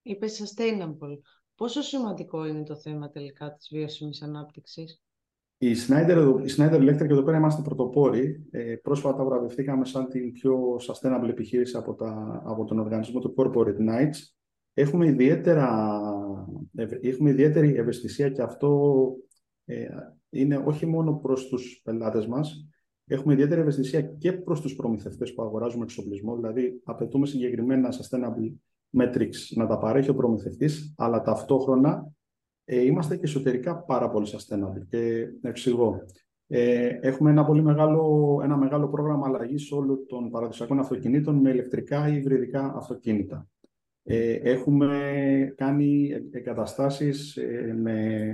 [0.02, 1.18] Είπε sustainable.
[1.54, 5.02] Πόσο σημαντικό είναι το θέμα τελικά της βιώσιμης ανάπτυξης;
[5.60, 8.46] Η Schneider, η Schneider Electric εδώ πέρα είμαστε πρωτοπόροι.
[8.50, 13.76] Ε, πρόσφατα βραβευτήκαμε σαν την πιο sustainable επιχείρηση από, τα, από τον οργανισμό του Corporate
[13.76, 14.16] Knights.
[14.74, 15.98] Έχουμε, ιδιαίτερα,
[17.00, 18.92] έχουμε ιδιαίτερη ευαισθησία και αυτό
[19.64, 19.86] ε,
[20.30, 22.68] είναι όχι μόνο προς τους πελάτες μας,
[23.06, 28.52] έχουμε ιδιαίτερη ευαισθησία και προς τους προμηθευτές που αγοράζουμε εξοπλισμό, δηλαδή απαιτούμε συγκεκριμένα sustainable
[28.98, 32.12] metrics να τα παρέχει ο προμηθευτής, αλλά ταυτόχρονα
[32.70, 36.00] ε, είμαστε και εσωτερικά πάρα πολύ sustainable και εξηγώ.
[36.46, 42.08] Ε, έχουμε ένα πολύ μεγάλο, ένα μεγάλο πρόγραμμα αλλαγής όλων των παραδοσιακών αυτοκινήτων με ηλεκτρικά
[42.08, 43.48] ή υβριδικά αυτοκίνητα.
[44.02, 44.88] Ε, έχουμε
[45.56, 48.24] κάνει εγκαταστάσεις ε, με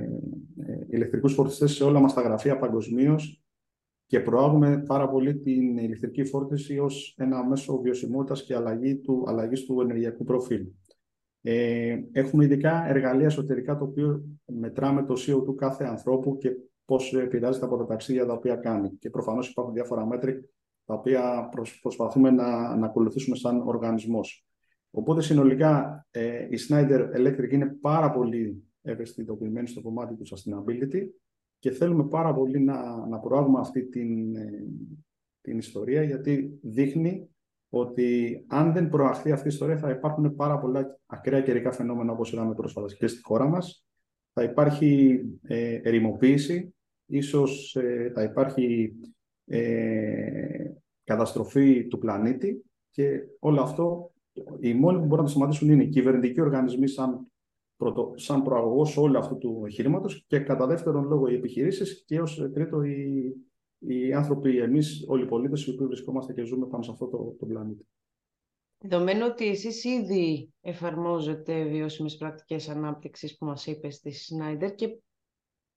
[0.66, 3.42] ε, ηλεκτρικούς φορτιστές σε όλα μας τα γραφεία παγκοσμίως
[4.06, 9.64] και προάγουμε πάρα πολύ την ηλεκτρική φόρτιση ως ένα μέσο βιωσιμότητας και αλλαγή του, αλλαγής
[9.64, 10.66] του ενεργειακού προφίλ.
[11.46, 16.50] Ε, έχουμε ειδικά εργαλεία εσωτερικά το οποίο μετράμε το CO του κάθε ανθρώπου και
[16.84, 18.90] πώς επηρεάζεται από τα ταξίδια τα οποία κάνει.
[18.98, 20.48] Και προφανώς υπάρχουν διάφορα μέτρη
[20.84, 21.48] τα οποία
[21.80, 24.46] προσπαθούμε να, να ακολουθήσουμε σαν οργανισμός.
[24.90, 31.06] Οπότε συνολικά ε, η Snyder Electric είναι πάρα πολύ ευαισθητοποιημένη στο κομμάτι του sustainability
[31.58, 34.64] και θέλουμε πάρα πολύ να, να προάγουμε αυτή την, ε,
[35.40, 37.28] την ιστορία γιατί δείχνει
[37.74, 42.32] ότι αν δεν προαχθεί αυτή η ιστορία θα υπάρχουν πάρα πολλά ακραία καιρικά φαινόμενα όπως
[42.32, 43.86] είδαμε πρόσφατα και στη χώρα μας.
[44.32, 46.74] Θα υπάρχει ε, ερημοποίηση,
[47.06, 48.92] ίσως ε, θα υπάρχει
[49.44, 50.70] ε,
[51.04, 54.12] καταστροφή του πλανήτη και όλο αυτό
[54.60, 57.26] οι μόνοι που μπορούν να το σταματήσουν είναι οι κυβερνητικοί οργανισμοί σαν,
[57.76, 62.50] πρωτο, σαν προαγωγός όλου αυτού του εγχειρήματος και κατά δεύτερον λόγο οι επιχειρήσεις και ως
[62.52, 63.34] τρίτο οι,
[63.78, 67.36] οι άνθρωποι, εμείς, όλοι οι πολίτες, οι οποίοι βρισκόμαστε και ζούμε πάνω σε αυτό το,
[67.38, 67.86] το πλανήτη.
[68.78, 74.98] Δεδομένου ότι εσείς ήδη εφαρμόζετε βιώσιμες πρακτικές ανάπτυξης που μας είπες στη Σνάιντερ και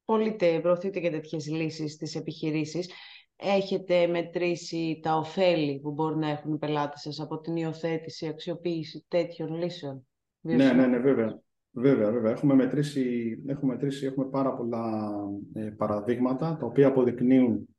[0.05, 2.91] πωλείτε, προωθείτε και τέτοιες λύσεις στις επιχειρήσεις,
[3.35, 9.05] έχετε μετρήσει τα ωφέλη που μπορεί να έχουν οι πελάτες σας από την υιοθέτηση, αξιοποίηση
[9.07, 10.07] τέτοιων λύσεων;
[10.41, 11.41] Ναι, ναι, ναι, βέβαια.
[11.71, 12.31] Βέβαια, βέβαια.
[12.31, 15.13] Έχουμε μετρήσει, έχουμε, μετρήσει, έχουμε πάρα πολλά
[15.53, 17.76] ε, παραδείγματα τα οποία αποδεικνύουν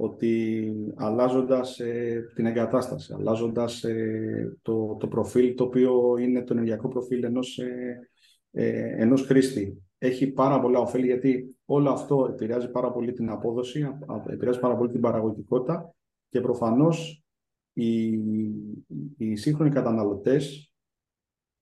[0.00, 6.88] ότι αλλάζοντας ε, την εγκατάσταση, αλλάζοντας ε, το, το προφίλ το οποίο είναι το ενεργειακό
[6.88, 7.98] προφίλ ενός, ε,
[8.50, 13.88] ε, ενός χρήστη, έχει πάρα πολλά ωφέλη γιατί όλο αυτό επηρεάζει πάρα πολύ την απόδοση,
[14.30, 15.94] επηρεάζει πάρα πολύ την παραγωγικότητα
[16.28, 17.22] και προφανώς
[17.72, 18.08] οι,
[19.16, 20.72] οι σύγχρονοι καταναλωτές,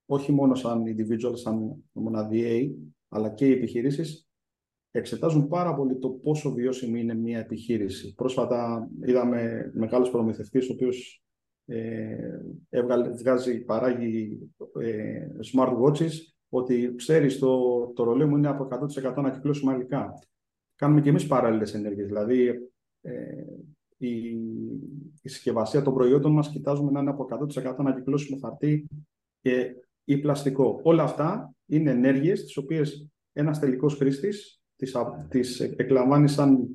[0.07, 4.26] όχι μόνο σαν individual, σαν μοναδιαίοι, αλλά και οι επιχειρήσεις,
[4.91, 8.15] εξετάζουν πάρα πολύ το πόσο βιώσιμη είναι μια επιχείρηση.
[8.15, 11.23] Πρόσφατα είδαμε μεγάλους προμηθευτές, ο οποίος
[11.67, 12.41] ε,
[13.19, 14.39] βγάζει, παράγει
[14.81, 16.13] ε, smart watches,
[16.49, 18.69] ότι ξέρεις το, το ρολέ μου είναι από
[19.05, 20.13] 100% ανακυκλώσιμα υλικά.
[20.75, 22.07] Κάνουμε και εμείς παράλληλες ενέργειες.
[22.07, 22.71] Δηλαδή,
[23.01, 23.45] ε,
[23.97, 24.09] η,
[25.23, 28.87] η συσκευασία των προϊόντων μας κοιτάζουμε να είναι από 100% ανακυκλώσιμο χαρτί
[29.41, 30.81] και ή πλαστικό.
[30.83, 34.97] Όλα αυτά είναι ενέργειες τις οποίες ένας τελικός χρήστης τις,
[35.29, 36.69] τις εκλαμβάνει σαν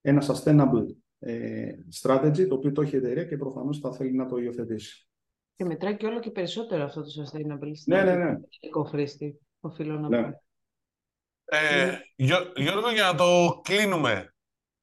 [0.00, 0.86] ένα sustainable
[1.18, 5.08] ε, strategy, το οποίο το έχει η εταιρεία και προφανώς θα θέλει να το υιοθετήσει.
[5.56, 8.38] Και μετράει και όλο και περισσότερο αυτό το sustainable ναι, ναι, ναι.
[8.86, 10.32] χρήστη, οφείλω να ναι.
[11.44, 11.98] Ε,
[12.54, 14.34] Γιώργο, για να το κλείνουμε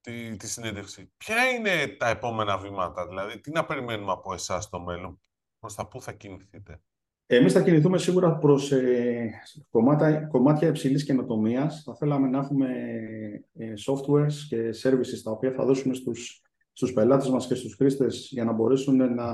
[0.02, 4.80] τη, τη συνέντευξη, ποια είναι τα επόμενα βήματα, δηλαδή τι να περιμένουμε από εσάς στο
[4.80, 5.20] μέλλον,
[5.60, 6.82] προς τα πού θα κινηθείτε;
[7.30, 9.30] Εμείς θα κινηθούμε σίγουρα προς ε,
[9.70, 11.84] κομμάτια, κομμάτια υψηλής καινοτομίας.
[11.86, 12.68] Θα θέλαμε να έχουμε
[13.54, 16.42] ε, softwares και services τα οποία θα δώσουμε στους,
[16.74, 19.34] στους πελάτες μας και στους χρήστες για να μπορέσουν να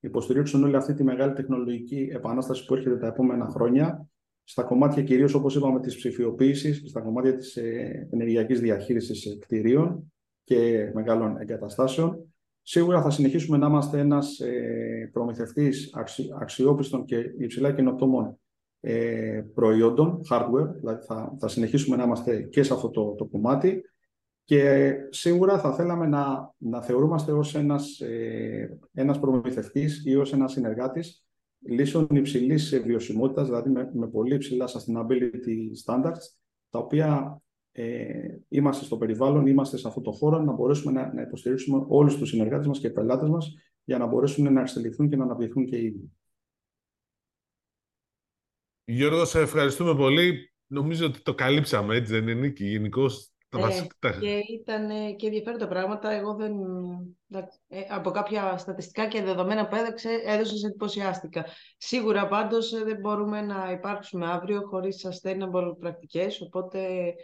[0.00, 4.06] υποστηρίξουν όλη αυτή τη μεγάλη τεχνολογική επανάσταση που έρχεται τα επόμενα χρόνια
[4.44, 10.12] στα κομμάτια κυρίως, όπως είπαμε, της ψηφιοποίησης, στα κομμάτια της ε, ενεργειακής διαχείρισης κτηρίων
[10.44, 12.31] και μεγάλων εγκαταστάσεων.
[12.62, 15.94] Σίγουρα θα συνεχίσουμε να είμαστε ένας ε, προμηθευτής
[16.40, 18.38] αξιόπιστων και υψηλά καινοτόμων
[18.80, 23.82] ε, προϊόντων, hardware, δηλαδή θα, θα συνεχίσουμε να είμαστε και σε αυτό το, το κομμάτι.
[24.44, 30.52] Και σίγουρα θα θέλαμε να, να θεωρούμαστε ως ένας, ε, ένας προμηθευτής ή ως ένας
[30.52, 31.24] συνεργάτης
[31.68, 36.36] λύσεων υψηλής βιωσιμότητας, δηλαδή με, με πολύ υψηλά sustainability standards,
[36.70, 37.40] τα οποία
[37.72, 42.16] ε, είμαστε στο περιβάλλον, είμαστε σε αυτό το χώρο, να μπορέσουμε να, να υποστηρίξουμε όλους
[42.16, 43.54] τους συνεργάτες μας και πελάτες μας
[43.84, 46.12] για να μπορέσουν να εξελιχθούν και να αναπτυχθούν και οι ίδιοι.
[48.84, 50.52] Γιώργο, σε ευχαριστούμε πολύ.
[50.66, 53.32] Νομίζω ότι το καλύψαμε, έτσι δεν είναι, Νίκη, γενικώς.
[53.58, 56.10] Ε, και ήταν και ενδιαφέροντα πράγματα.
[56.10, 56.52] Εγώ δεν,
[57.68, 61.46] ε, από κάποια στατιστικά και δεδομένα που έδεξε, έδωσα εντυπωσιάστηκα.
[61.76, 67.14] Σίγουρα πάντως ε, δεν μπορούμε να υπάρξουμε αύριο χωρίς sustainable πρακτικές, οπότε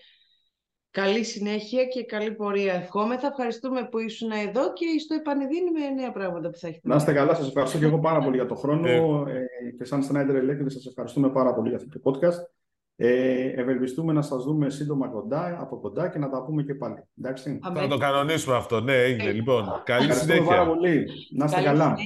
[0.91, 2.75] καλή συνέχεια και καλή πορεία.
[2.75, 3.27] Ευχόμεθα.
[3.27, 6.89] Ευχαριστούμε που ήσουν εδώ και στο επανειδίνει με νέα πράγματα που θα έχετε.
[6.89, 7.35] Να είστε καλά.
[7.35, 8.89] Σας ευχαριστώ και εγώ πάρα πολύ για το χρόνο
[9.29, 9.47] ε,
[9.77, 12.57] και σαν Snyder Electric σας ευχαριστούμε πάρα πολύ για αυτό το podcast.
[13.01, 17.03] Ε, ευελπιστούμε να σας δούμε σύντομα κοντά, από κοντά και να τα πούμε και πάλι.
[17.19, 17.59] Εντάξει.
[17.75, 18.81] Θα το κανονίσουμε αυτό.
[18.81, 19.33] Ναι, έγινε.
[19.33, 20.45] Λοιπόν, καλή συνέχεια.
[20.45, 21.09] πάρα πολύ.
[21.31, 21.97] Να είστε καλά.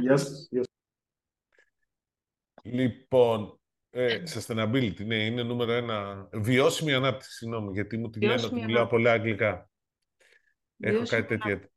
[0.00, 0.48] Γεια σας.
[2.62, 3.57] Λοιπόν,
[3.98, 6.28] ε, sustainability, ναι, είναι νούμερο ένα.
[6.32, 9.70] Βιώσιμη ανάπτυξη, συγγνώμη, γιατί μου τη λένε ότι μιλάω πολλά αγγλικά.
[10.80, 11.70] Έχω κάτι τέτοια.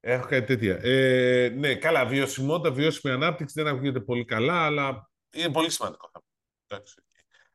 [0.00, 0.78] Έχω κάτι τέτοια.
[0.82, 6.10] Ε, ναι, καλά, βιωσιμότητα, βιώσιμη ανάπτυξη δεν ακούγεται πολύ καλά, αλλά είναι πολύ σημαντικό.
[6.66, 7.02] Εντάξει.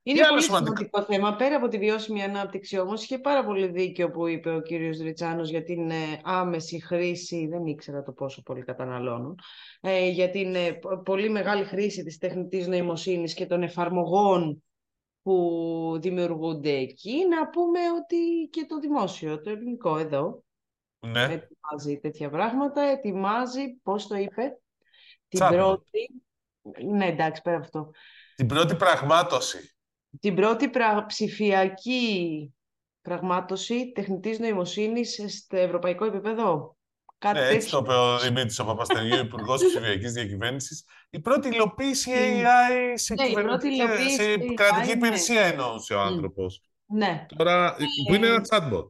[0.07, 1.35] Είναι πολύ σημαντικό; θέμα.
[1.35, 5.49] Πέρα από τη βιώσιμη ανάπτυξη όμως, είχε πάρα πολύ δίκιο που είπε ο κύριος Ριτσάνος
[5.49, 9.39] για την ε, άμεση χρήση, δεν ήξερα το πόσο πολύ καταναλώνουν,
[9.81, 14.63] ε, για την ε, πολύ μεγάλη χρήση της τεχνητής νοημοσύνης και των εφαρμογών
[15.21, 17.27] που δημιουργούνται εκεί.
[17.29, 20.43] Να πούμε ότι και το δημόσιο, το ελληνικό εδώ,
[20.99, 21.23] ναι.
[21.23, 24.59] ετοιμάζει τέτοια πράγματα, ετοιμάζει, πώς το είπε,
[25.27, 26.23] την πρώτη...
[26.85, 27.91] Ναι, εντάξει, πέρα αυτό.
[28.35, 29.74] Την πρώτη πραγμάτωση
[30.19, 30.69] την πρώτη
[31.07, 32.53] ψηφιακή
[33.01, 36.77] πραγμάτωση τεχνητής νοημοσύνης στο ευρωπαϊκό επίπεδο.
[37.17, 40.83] Κάτι ναι, έτσι το είπε ο Δημήτρης ο Παπαστεργίου, Υπουργός Ψηφιακής Διακυβέρνησης.
[41.09, 43.25] Η πρώτη υλοποίηση AI σε, ναι,
[44.09, 44.91] σε κρατική ναι.
[44.91, 46.61] υπηρεσία εννοούσε ο άνθρωπος.
[46.85, 47.25] Ναι.
[47.35, 47.75] Τώρα,
[48.07, 48.89] που είναι ένα chatbot.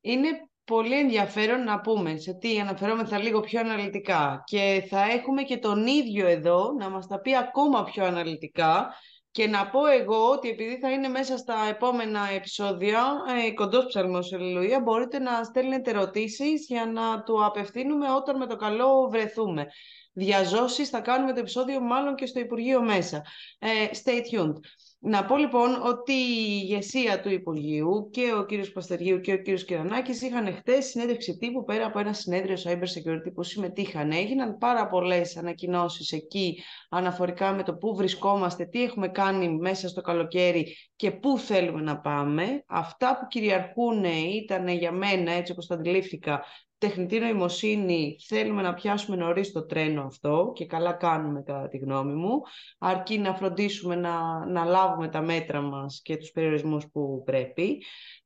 [0.00, 0.28] Είναι
[0.64, 5.86] πολύ ενδιαφέρον να πούμε σε τι αναφερόμεθα λίγο πιο αναλυτικά και θα έχουμε και τον
[5.86, 8.94] ίδιο εδώ να μας τα πει ακόμα πιο αναλυτικά
[9.30, 14.32] και να πω εγώ ότι επειδή θα είναι μέσα στα επόμενα επεισόδια, ε, κοντός ψαλμός
[14.32, 19.66] Αλληλουία, μπορείτε να στέλνετε ερωτήσεις για να του απευθύνουμε όταν με το καλό βρεθούμε.
[20.12, 23.22] Διαζώσεις θα κάνουμε το επεισόδιο μάλλον και στο Υπουργείο μέσα.
[23.58, 23.68] Ε,
[24.04, 24.60] stay tuned.
[25.00, 29.64] Να πω λοιπόν ότι η ηγεσία του Υπουργείου και ο κύριος Παστεργίου και ο κύριος
[29.64, 34.10] Κυρανάκης είχαν χτες συνέντευξη τύπου πέρα από ένα συνέδριο cyber security που συμμετείχαν.
[34.10, 40.00] Έγιναν πάρα πολλές ανακοινώσεις εκεί αναφορικά με το πού βρισκόμαστε, τι έχουμε κάνει μέσα στο
[40.00, 42.64] καλοκαίρι και πού θέλουμε να πάμε.
[42.66, 44.04] Αυτά που κυριαρχούν
[44.44, 46.44] ήταν για μένα, έτσι όπως το αντιλήφθηκα,
[46.78, 52.12] τεχνητή νοημοσύνη θέλουμε να πιάσουμε νωρίς το τρένο αυτό και καλά κάνουμε κατά τη γνώμη
[52.12, 52.40] μου,
[52.78, 57.82] αρκεί να φροντίσουμε να, να λάβουμε τα μέτρα μας και τους περιορισμούς που πρέπει.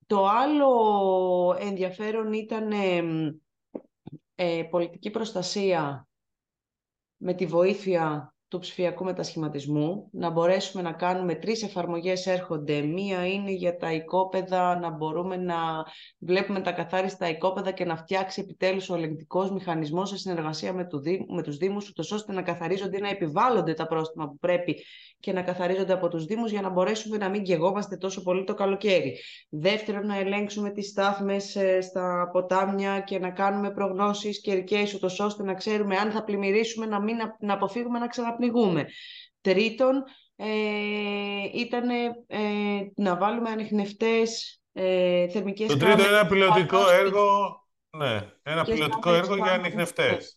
[0.06, 2.70] Το άλλο ενδιαφέρον ήταν
[4.34, 6.08] ε, πολιτική προστασία
[7.16, 12.80] με τη βοήθεια του ψηφιακού μετασχηματισμού, να μπορέσουμε να κάνουμε τρεις εφαρμογές έρχονται.
[12.80, 15.56] Μία είναι για τα οικόπεδα, να μπορούμε να
[16.18, 21.02] βλέπουμε τα καθάριστα οικόπεδα και να φτιάξει επιτέλους ο ελεγκτικός μηχανισμός σε συνεργασία με, του,
[21.28, 24.82] με τους Δήμους, ούτως ώστε να καθαρίζονται ή να επιβάλλονται τα πρόστιμα που πρέπει
[25.22, 28.54] και να καθαρίζονται από τους Δήμους για να μπορέσουμε να μην γεγόμαστε τόσο πολύ το
[28.54, 29.18] καλοκαίρι.
[29.48, 35.42] Δεύτερον, να ελέγξουμε τις στάθμες ε, στα ποτάμια και να κάνουμε προγνώσεις καιρικές, ούτως ώστε
[35.42, 38.06] να ξέρουμε αν θα πλημμυρίσουμε, να, μην, να αποφύγουμε να
[38.42, 38.86] ξαναπνιγούμε.
[39.40, 40.04] Τρίτον,
[40.36, 40.46] ε,
[41.54, 41.90] ήταν
[42.26, 42.38] ε,
[42.96, 47.26] να βάλουμε ανιχνευτές ε, θερμικές Το τρίτο είναι ένα πιλωτικό έργο,
[47.96, 50.36] ναι, ένα πιλωτικό έργο για ανιχνευτές.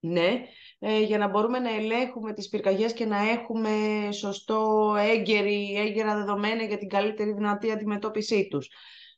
[0.00, 0.42] Ναι,
[0.78, 3.70] ε, για να μπορούμε να ελέγχουμε τις πυρκαγιές και να έχουμε
[4.12, 8.68] σωστό έγκαιρη, έγκαιρα δεδομένα για την καλύτερη δυνατή αντιμετώπιση τους.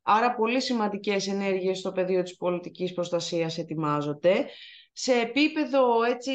[0.02, 4.46] Άρα πολύ σημαντικές ενέργειες στο πεδίο της πολιτικής προστασίας ετοιμάζονται.
[4.92, 6.32] Σε επίπεδο έτσι,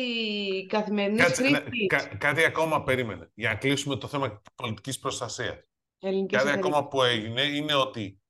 [0.65, 1.59] καθημερινής Κάτσε, ναι,
[2.17, 5.57] κάτι ακόμα περίμενε, για να κλείσουμε το θέμα πολιτικής προστασίας.
[6.27, 8.21] κάτι ακόμα που έγινε είναι ότι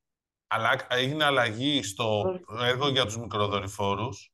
[0.88, 4.34] έγινε αλλαγή στο έργο για τους μικροδορυφόρους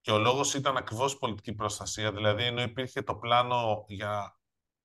[0.00, 2.12] και ο λόγος ήταν ακριβώς πολιτική προστασία.
[2.12, 4.38] Δηλαδή, ενώ υπήρχε το πλάνο για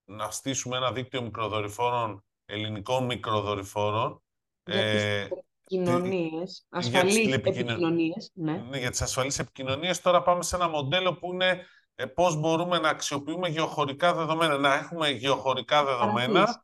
[0.06, 4.24] να στήσουμε ένα δίκτυο μικροδορυφόρων, ελληνικών μικροδορυφόρων.
[4.66, 5.28] Για τις ε,
[5.76, 8.32] επικοινωνίες, ασφαλείς επικοινωνίες.
[8.34, 8.64] Ναι.
[8.70, 8.78] ναι.
[8.78, 10.02] για τις ασφαλείς επικοινωνίες.
[10.02, 14.58] Τώρα πάμε σε ένα μοντέλο που είναι ε, πώς μπορούμε να αξιοποιούμε γεωχωρικά δεδομένα.
[14.58, 16.64] Να έχουμε γεωχωρικά δεδομένα,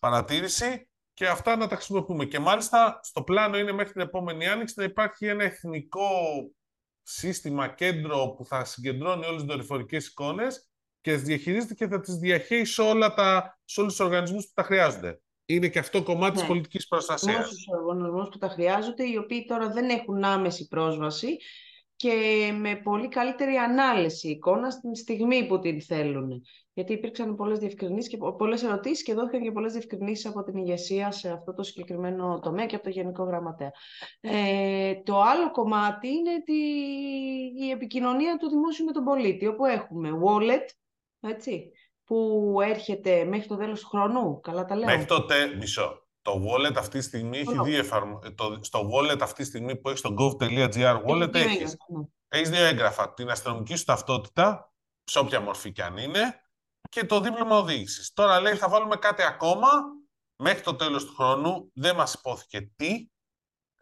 [0.00, 2.24] παρατήρηση, και αυτά να τα χρησιμοποιούμε.
[2.24, 6.08] Και μάλιστα στο πλάνο είναι μέχρι την επόμενη άνοιξη να υπάρχει ένα εθνικό
[7.02, 10.68] σύστημα, κέντρο που θα συγκεντρώνει όλες τις δορυφορικές εικόνες
[11.00, 14.52] και τις διαχειρίζεται και θα τις διαχέει σε, όλα τα, σε όλους τους οργανισμούς που
[14.54, 15.20] τα χρειάζονται.
[15.54, 16.38] Είναι και αυτό κομμάτι ναι.
[16.38, 17.36] της πολιτικής προστασίας.
[17.36, 21.36] Όλους τους οργανισμούς που τα χρειάζονται, οι οποίοι τώρα δεν έχουν άμεση πρόσβαση
[21.96, 22.12] και
[22.58, 26.42] με πολύ καλύτερη ανάλυση εικόνα στην στιγμή που την θέλουν.
[26.72, 31.10] Γιατί υπήρξαν πολλές διευκρινήσεις και πολλές ερωτήσεις και δόθηκαν και πολλές διευκρινήσεις από την ηγεσία
[31.10, 33.70] σε αυτό το συγκεκριμένο τομέα και από το Γενικό Γραμματέα.
[34.20, 36.52] Ε, το άλλο κομμάτι είναι τη,
[37.64, 40.66] η επικοινωνία του δημόσιου με τον πολίτη, όπου έχουμε wallet,
[41.20, 41.70] έτσι,
[42.04, 44.86] που έρχεται μέχρι το τέλος του χρόνου; Καλά τα λέω.
[44.86, 45.46] Μέχρι το τε...
[45.46, 46.06] Μισό.
[46.22, 48.32] Το wallet αυτή τη στιγμή έχει δύο εφαρμογές.
[48.60, 52.04] Στο wallet αυτή τη στιγμή που έχει στο gov.gr wallet έχεις, ναι.
[52.28, 53.14] έχεις δύο έγγραφα.
[53.14, 54.72] Την αστυνομική σου ταυτότητα,
[55.04, 56.40] σε όποια μορφή κι αν είναι,
[56.88, 58.12] και το δίπλωμα οδήγησης.
[58.12, 59.68] Τώρα λέει θα βάλουμε κάτι ακόμα
[60.42, 61.70] μέχρι το τέλος του χρόνου.
[61.74, 63.06] Δεν μας υπόθηκε τι.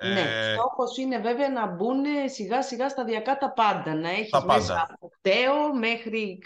[0.02, 0.52] Ναι, ε...
[0.52, 3.94] στόχος είναι βέβαια να μπουν σιγά σιγά σταδιακά τα πάντα.
[3.94, 6.38] Να έχεις μέσα από κταίο μέχρι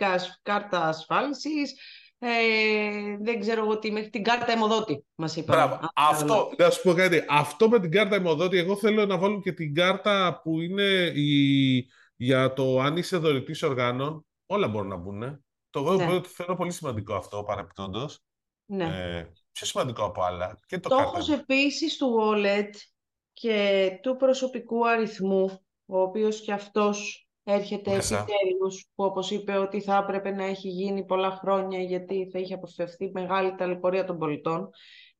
[0.43, 1.75] κάρτα ασφάλισης,
[2.19, 5.57] ε, δεν ξέρω εγώ τι, μέχρι την κάρτα αιμοδότη μας είπαν.
[5.57, 5.89] Μπράβο.
[5.95, 9.53] Αυτό, να σου πω κάτι, αυτό με την κάρτα αιμοδότη, εγώ θέλω να βάλω και
[9.53, 11.87] την κάρτα που είναι η,
[12.17, 15.45] για το αν είσαι δωρητής οργάνων, όλα μπορούν να μπουν.
[15.71, 16.21] Το εγώ ναι.
[16.23, 18.23] θεωρώ πολύ σημαντικό αυτό, παραπιπτόντως.
[18.67, 18.85] Ναι.
[18.85, 20.61] Ε, πιο σημαντικό από άλλα.
[20.67, 22.71] Και το Στόχος επίσης του wallet
[23.35, 29.97] και του προσωπικού αριθμού, ο οποίος και αυτός έρχεται επιτέλους που όπως είπε ότι θα
[29.97, 34.71] έπρεπε να έχει γίνει πολλά χρόνια γιατί θα είχε αποφευθεί μεγάλη ταλαιπωρία των πολιτών,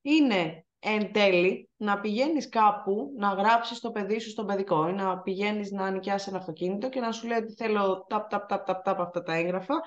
[0.01, 5.19] είναι εν τέλει να πηγαίνεις κάπου να γράψεις το παιδί σου στον παιδικό ή να
[5.19, 8.83] πηγαίνεις να νοικιάσεις ένα αυτοκίνητο και να σου λέει ότι θέλω ταπ, ταπ, ταπ, ταπ,
[8.83, 9.81] ταπ αυτά τα έγγραφα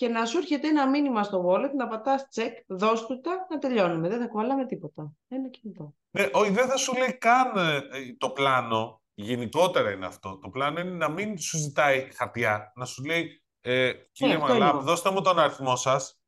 [0.00, 3.58] και να σου έρχεται ένα μήνυμα στο wallet, να πατάς check, δώσ' του τα, να
[3.58, 4.08] τελειώνουμε.
[4.08, 5.12] Δεν θα κουβαλάμε τίποτα.
[5.28, 5.94] Ένα κινητό.
[6.10, 7.80] Ναι, όχι, δεν θα σου λέει καν ε,
[8.18, 10.38] το πλάνο Γενικότερα είναι αυτό.
[10.38, 14.80] Το πλάνο είναι να μην σου ζητάει χαρτιά, να σου λέει ε, κύριε yeah, Μαλάμ,
[14.80, 16.20] δώστε μου τον αριθμό σας.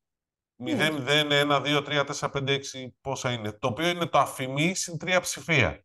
[0.66, 2.58] 0, 0, 1, 2, 3, 4, 5, 6,
[3.00, 3.52] πόσα είναι.
[3.52, 5.84] Το οποίο είναι το αφημί συν τρία ψηφία.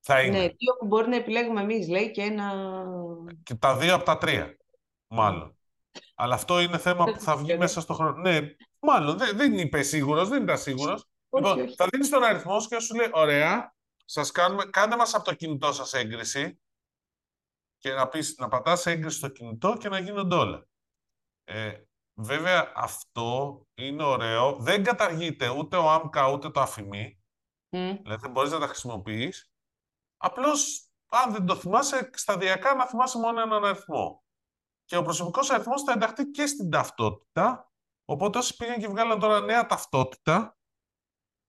[0.00, 0.38] Θα είναι.
[0.38, 2.52] Ναι, δύο που μπορεί να επιλέγουμε εμείς, λέει, και ένα.
[3.42, 4.56] Και τα δύο από τα τρία.
[5.06, 5.55] Μάλλον.
[6.14, 8.16] Αλλά αυτό είναι θέμα που θα βγει μέσα στο χρόνο.
[8.16, 8.40] Ναι,
[8.78, 9.18] μάλλον.
[9.18, 11.06] Δεν, δεν είπε σίγουρος, δεν ήταν σίγουρος.
[11.36, 15.24] Λοιπόν, θα δίνεις τον αριθμό σου και σου λέει: Ωραία, σας κάνουμε, κάντε μας από
[15.24, 16.60] το κινητό σας έγκριση
[17.78, 20.66] και να, πεις, να πατάς έγκριση στο κινητό και να γίνονται όλα.
[21.44, 21.72] Ε,
[22.14, 24.56] βέβαια, αυτό είναι ωραίο.
[24.56, 27.20] Δεν καταργείται ούτε ο ΆΜΚΑ ούτε το αφημί.
[27.70, 27.98] Mm.
[28.02, 29.50] Δηλαδή, μπορείς να τα χρησιμοποιείς.
[30.16, 34.24] Απλώς, αν δεν το θυμάσαι, σταδιακά να θυμάσαι μόνο έναν αριθμό.
[34.86, 37.70] Και ο προσωπικός αριθμός θα ενταχθεί και στην ταυτότητα.
[38.04, 40.56] Οπότε όσοι πήγαν και βγάλαν τώρα νέα ταυτότητα,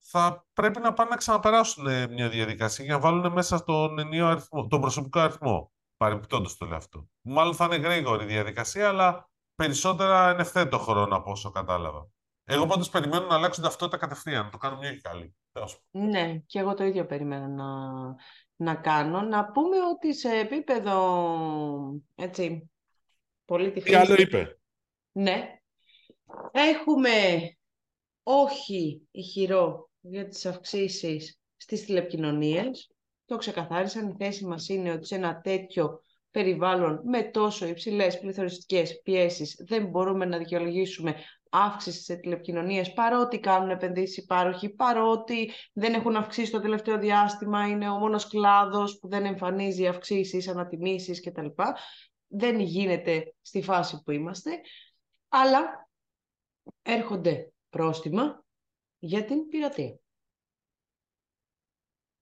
[0.10, 4.28] θα πρέπει να πάνε να ξαναπεράσουν ε, μια διαδικασία για να βάλουν μέσα τον, ενίο
[4.28, 5.72] αριθμό, τον προσωπικό αριθμό.
[5.98, 7.08] Παρεμπιπτόντως το λέω αυτό.
[7.22, 12.10] Μάλλον θα είναι γρήγορη η διαδικασία, αλλά περισσότερα εν ευθέτω χρόνο από όσο κατάλαβα.
[12.44, 15.36] Εγώ πάντως περιμένω να αλλάξουν ταυτότητα κατευθείαν, να το κάνω μια και καλή.
[15.92, 17.66] Ναι, και εγώ το ίδιο περιμένω να,
[18.56, 19.22] να κάνω.
[19.22, 20.96] Να πούμε ότι σε επίπεδο
[22.16, 22.72] έτσι,
[23.48, 24.60] πολύ Τι άλλο είπε;
[25.12, 25.60] Ναι.
[26.52, 27.10] Έχουμε
[28.24, 32.92] όχι ηχηρό για τις αυξήσεις στις τηλεπικοινωνίες.
[33.26, 39.02] Το ξεκαθάρισαν, η θέση μας είναι ότι σε ένα τέτοιο περιβάλλον με τόσο υψηλές πληθωριστικές
[39.02, 41.16] πιέσεις δεν μπορούμε να δικαιολογήσουμε
[41.50, 47.90] αύξηση σε τηλεπικοινωνίες παρότι κάνουν επενδύσεις υπάροχοι, παρότι δεν έχουν αυξήσει το τελευταίο διάστημα, είναι
[47.90, 51.46] ο μόνος κλάδος που δεν εμφανίζει αυξήσεις, ανατιμήσεις κτλ.
[52.28, 54.62] Δεν γίνεται στη φάση που είμαστε,
[55.30, 55.90] αλλά
[56.82, 58.44] έρχονται πρόστιμα
[59.00, 60.00] για την πειρατεία.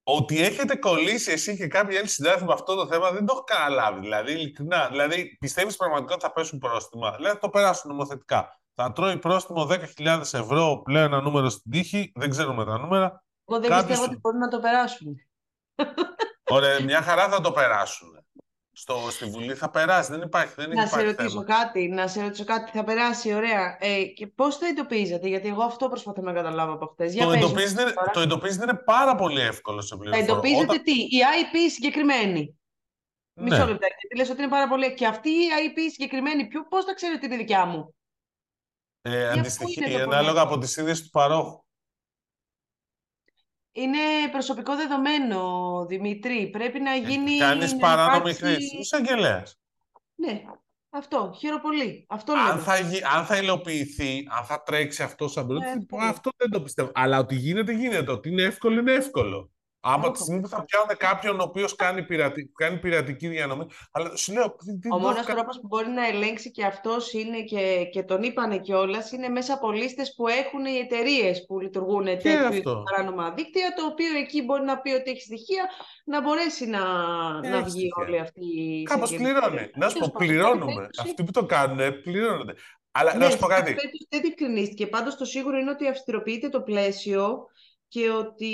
[0.07, 3.43] Ότι έχετε κολλήσει εσύ και κάποιοι άλλοι συνάδελφοι με αυτό το θέμα δεν το έχω
[3.43, 3.99] καταλάβει.
[3.99, 4.87] Δηλαδή, ειλικρινά.
[4.89, 8.59] Δηλαδή, πιστεύεις πραγματικά ότι θα πέσουν πρόστιμα; Δηλαδή, θα το περάσουν νομοθετικά.
[8.73, 12.11] Θα τρώει πρόστιμο 10.000 ευρώ πλέον ένα νούμερο στην τύχη.
[12.15, 13.23] Δεν ξέρουμε τα νούμερα.
[13.45, 13.87] Εγώ δεν Κάποιος...
[13.87, 15.15] πιστεύω ότι μπορούν να το περάσουν.
[16.49, 18.25] Ωραία, μια χαρά θα το περάσουν
[18.75, 20.11] στο, στη Βουλή θα περάσει.
[20.11, 20.53] Δεν υπάρχει.
[20.55, 23.77] Δεν να σε ρωτήσω κάτι, να σε ρωτήσω κάτι, θα περάσει, ωραία.
[23.79, 27.15] Ε, και πώς το εντοπίζετε, γιατί εγώ αυτό προσπαθώ να καταλάβω από χτες.
[27.15, 30.25] Το, εντοπίζετε, το εντοπίζετε είναι πάρα πολύ εύκολο σε πληροφορία.
[30.25, 30.83] Θα εντοπίζετε Όταν...
[30.83, 32.59] τι, η IP συγκεκριμένη.
[33.33, 33.43] Ναι.
[33.43, 34.93] Μισό λεπτό, γιατί λες ότι είναι πάρα πολύ.
[34.93, 37.95] Και αυτή η IP συγκεκριμένη, πώς θα ξέρετε ότι είναι δικιά μου;
[39.01, 41.64] Ε, πού αντιστοιχεί είναι το ανάλογα πονέτο; από τις ίδιες του παρόχου.
[43.77, 43.97] Είναι
[44.31, 46.49] προσωπικό δεδομένο, Δημήτρη.
[46.49, 47.37] Πρέπει να γίνει.
[47.37, 48.77] Κάνεις να παράνομη υπάρξει- χρήση.
[48.77, 49.59] Είσαι αγγελέας.
[50.15, 50.41] Ναι,
[50.89, 51.33] αυτό.
[51.39, 52.61] Χαίρομαι Αυτό Αν λέμε.
[52.61, 56.09] θα, γι- αν θα υλοποιηθεί, αν θα τρέξει αυτό σαν Ναι, πρότυπο, αυτό.
[56.09, 56.91] αυτό δεν το πιστεύω.
[56.93, 58.11] Αλλά ότι γίνεται, γίνεται.
[58.11, 59.51] Ότι είναι εύκολο, είναι εύκολο.
[59.87, 60.21] Από τη Όχι.
[60.21, 62.51] στιγμή που θα πιάνουν κάποιον ο οποίος κάνει, πειρατη...
[62.55, 63.65] κάνει πειρατική διανομή.
[63.91, 64.55] Αλλά σου λέω.
[64.55, 67.41] τι- τι Ο το μόνος έχω κάνει; τρόπος που μπορεί να ελέγξει και αυτός είναι
[67.41, 72.05] και, και τον είπανε κιόλας είναι μέσα από λίστες που έχουν οι εταιρείες που λειτουργούν
[72.05, 72.55] τέτοιου αυτό.
[72.55, 73.73] είδους παράνομα δίκτυα.
[73.75, 75.63] Το οποίο εκεί μπορεί να πει ότι έχει στοιχεία
[76.05, 76.79] να μπορέσει να,
[77.43, 77.91] Ε, να έχει βγει στοιχεία.
[78.07, 78.83] όλη αυτή η.
[78.83, 79.41] Κάπως εισαγγελία.
[79.41, 79.69] πληρώνει.
[79.75, 80.65] Να σου πω, Τέλος πάντων, πληρώνουμε.
[80.75, 82.53] περίπτωση- Αυτοί που το κάνουν, πληρώνονται.
[82.91, 83.73] Αλλά Ναι, να σου πω σε κάθε κάτι.
[83.75, 84.87] περίπτωση δεν διευκρινίστηκε.
[84.87, 87.47] Πάντως το σίγουρο είναι ότι αυστηροποιείται το πλαίσιο
[87.87, 88.53] και ότι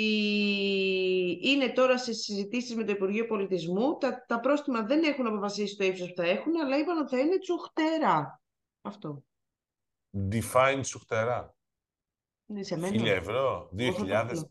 [1.42, 3.98] είναι τώρα σε συζητήσεις με το Υπουργείο Πολιτισμού.
[3.98, 7.20] Τα, τα πρόστιμα δεν έχουν αποφασίσει το ύψος που θα έχουν, αλλά είπαν ότι θα
[7.20, 8.40] είναι τσουχτερά.
[8.82, 9.24] Αυτό.
[10.32, 11.54] Define σουχτερά.
[12.46, 12.92] Είναι σε μένα.
[12.96, 14.40] Χίλια ευρώ, δύο Εγώ θα το χιλιάδες.
[14.40, 14.50] πω.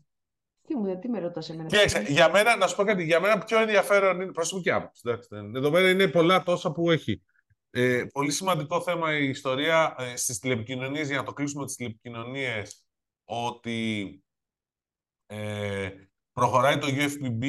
[0.66, 1.68] Τι, μου, τι με ρωτάς εμένα.
[1.68, 5.02] Κοίταξε, για μένα, να σου πω κάτι, για μένα πιο ενδιαφέρον είναι προσωπική άποψη.
[5.04, 7.22] εντάξει, δεν- Εδώ πέρα είναι πολλά τόσα που έχει.
[7.70, 12.84] Ε, πολύ σημαντικό θέμα η ιστορία ε, στις τηλεπικοινωνίες, για να το κλείσουμε τις τηλεπικοινωνίες,
[13.24, 14.21] ότι
[15.32, 15.90] ε,
[16.32, 17.44] προχωράει το UFBB,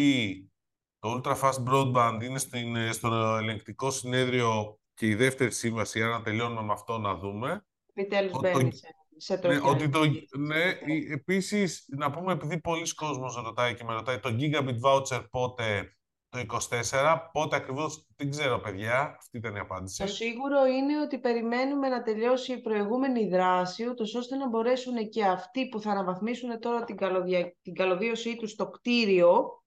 [1.00, 6.18] το Ultra Fast Broadband είναι στην, ε, στο ελεγκτικό συνέδριο και η δεύτερη σύμβαση, άρα
[6.18, 7.66] να τελειώνουμε με αυτό να δούμε.
[7.94, 9.62] Επιτέλους ο- μπαίνει το- σε, σε Ναι, τροχιά.
[9.70, 10.00] ότι το,
[10.38, 15.26] ναι, ε, επίσης, να πούμε, επειδή πολλοί κόσμος ρωτάει και με ρωτάει, το Gigabit Voucher
[15.30, 15.96] πότε,
[16.34, 16.58] το
[16.92, 20.04] 24, πότε ακριβώς, δεν ξέρω παιδιά, αυτή ήταν η απάντηση.
[20.04, 25.26] Το σίγουρο είναι ότι περιμένουμε να τελειώσει η προηγούμενη δράση, ούτως ώστε να μπορέσουν και
[25.26, 27.56] αυτοί που θα αναβαθμίσουν τώρα την, καλωδια...
[27.62, 29.64] την καλωδίωσή τους στο κτίριο,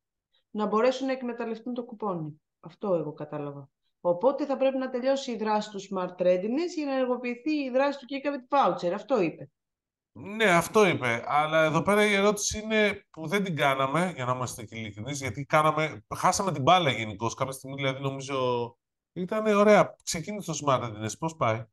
[0.50, 2.40] να μπορέσουν να εκμεταλλευτούν το κουπόνι.
[2.60, 3.68] Αυτό εγώ κατάλαβα.
[4.00, 7.98] Οπότε θα πρέπει να τελειώσει η δράση του Smart Readiness για να ενεργοποιηθεί η δράση
[7.98, 8.92] του Gigabit Voucher.
[8.94, 9.50] Αυτό είπε.
[10.18, 11.24] Ναι, αυτό είπε.
[11.26, 15.20] Αλλά εδώ πέρα η ερώτηση είναι που δεν την κάναμε, για να είμαστε και ειλικρινείς,
[15.20, 17.34] γιατί κάναμε, χάσαμε την μπάλα γενικώς.
[17.34, 18.76] Κάποια στιγμή, δηλαδή, νομίζω,
[19.12, 19.96] ήταν ωραία.
[20.02, 21.18] Ξεκίνησε το Smart Readiness.
[21.18, 21.64] Πώς πάει;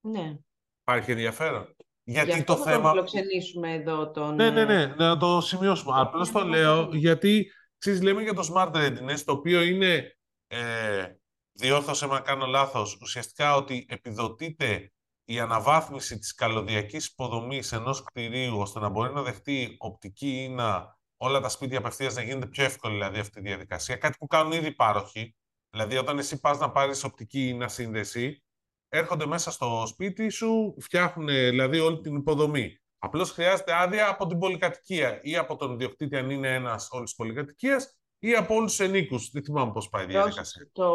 [0.00, 0.38] Ναι.
[0.80, 2.90] Υπάρχει ενδιαφέρον; Γι' Γιατί αυτό το θα τον θέμα...
[2.90, 4.34] φιλοξενήσουμε εδώ τον...
[4.34, 6.00] Ναι, ναι, ε, ναι, να το σημειώσουμε.
[6.00, 6.98] Απλώς να το το λέω μάθουμε.
[6.98, 10.16] γιατί, ξέρεις, λέμε για το Smart Readiness, το οποίο είναι,
[10.46, 11.14] ε,
[11.52, 14.92] διόρθωσε με αν κάνω λάθος, ουσιαστικά ότι επιδοτείται
[15.30, 21.40] η αναβάθμιση της καλωδιακής υποδομής ενός κτηρίου, ώστε να μπορεί να δεχτεί οπτική ίνα όλα
[21.40, 23.96] τα σπίτια απευθείας να γίνεται πιο εύκολη δηλαδή αυτή η διαδικασία.
[23.96, 25.36] Κάτι που κάνουν ήδη οι πάροχοι.
[25.70, 28.42] Δηλαδή, όταν εσύ πας να πάρεις οπτική ίνα σύνδεση,
[28.88, 32.80] έρχονται μέσα στο σπίτι σου, φτιάχνουν δηλαδή όλη την υποδομή.
[32.98, 37.16] Απλώς χρειάζεται άδεια από την πολυκατοικία ή από τον ιδιοκτήτη, αν είναι ένας όλης τη
[37.16, 39.30] πολυκατοικίας, ή από όλους τους ενίκους.
[39.30, 40.68] Δεν θυμάμαι πώς πάει η διαδικασία.
[40.72, 40.90] Το,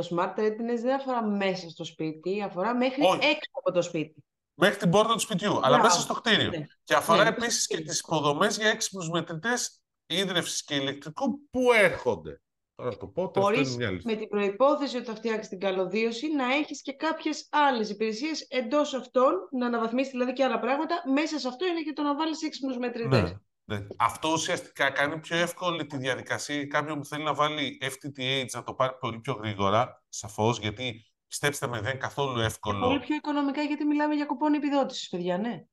[0.00, 3.14] το Smart Readiness δεν αφορά μέσα στο σπίτι, αφορά μέχρι Όχι.
[3.26, 4.24] έξω από το σπίτι.
[4.60, 5.82] Μέχρι την πόρτα του σπιτιού, αλλά Μπράβο.
[5.82, 6.48] μέσα στο κτίριο.
[6.50, 6.66] Ναι.
[6.84, 7.92] Και αφορά Ναι, επίσης στο και κτίριο.
[7.92, 12.40] τις υποδομές για έξυπνους μετρητές ίδρυυσης και ηλεκτρικού που έρχονται.
[12.74, 14.06] Τώρα το πότε, αυτό είναι Χωρίς μια λύση.
[14.06, 18.94] με την προϋπόθεση ότι θα φτιάξεις την καλωδίωση να έχεις και κάποιες άλλες υπηρεσίες εντός
[18.94, 21.02] αυτών, να αναβαθμίσεις δηλαδή και άλλα πράγματα.
[21.12, 23.22] Μέσα σε αυτό είναι και το να βάλεις έξυπνους μετρητές.
[23.22, 23.36] Ναι.
[23.68, 23.86] Ναι.
[23.96, 28.62] Αυτό ουσιαστικά κάνει πιο εύκολη τη διαδικασία για κάποιον που θέλει να βάλει FTTH να
[28.62, 32.86] το πάρει πολύ πιο γρήγορα, σαφώς, γιατί πιστέψτε με, δεν είναι καθόλου εύκολο.
[32.86, 35.64] Πολύ πιο οικονομικά γιατί μιλάμε για κουπόνι επιδότησης, παιδιά, ναι.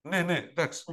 [0.00, 0.84] Ναι, ναι, εντάξει.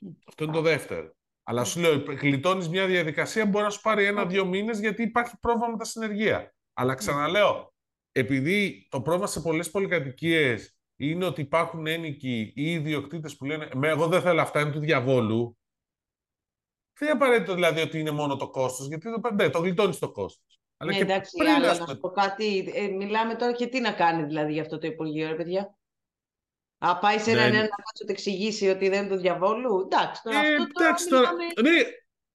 [0.00, 0.08] Μμ.
[0.26, 1.14] Αυτό είναι το δεύτερο.
[1.42, 5.38] Αλλά σου λέω, γλιτώνεις μια διαδικασία που μπορεί να σου πάρει ένα-δύο μήνες γιατί υπάρχει
[5.40, 6.54] πρόβλημα με τα συνεργεία.
[6.72, 7.74] Αλλά ξαναλέω,
[8.12, 13.88] επειδή το πρόβλημα σε πολλές πολυκατοικίες είναι ότι υπάρχουν ένοικοι ή ιδιοκτήτες που λένε Με,
[13.88, 15.58] εγώ δεν θέλω αυτά, είναι του διαβόλου.
[16.98, 20.10] Δεν είναι απαραίτητο δηλαδή ότι είναι μόνο το κόστος, γιατί το, ναι, το γλιτώνεις το
[20.10, 20.60] κόστος.
[20.76, 23.52] Αλλά ναι, και εντάξει, πριν, αλλά ας να πούμε, σου πω κάτι, ε, μιλάμε τώρα
[23.52, 25.76] και τι να κάνει δηλαδή για αυτό το Υπουργείο, ρε παιδιά.
[26.78, 27.40] Α, πάει σε Ναι.
[27.40, 29.80] έναν ένα να κάτσει να το εξηγήσει ότι δεν είναι του διαβόλου.
[29.80, 31.76] Εντάξει, τώρα ε, αυτό τώρα εντάξει, τώρα, μιλάμε...
[31.76, 31.82] ναι,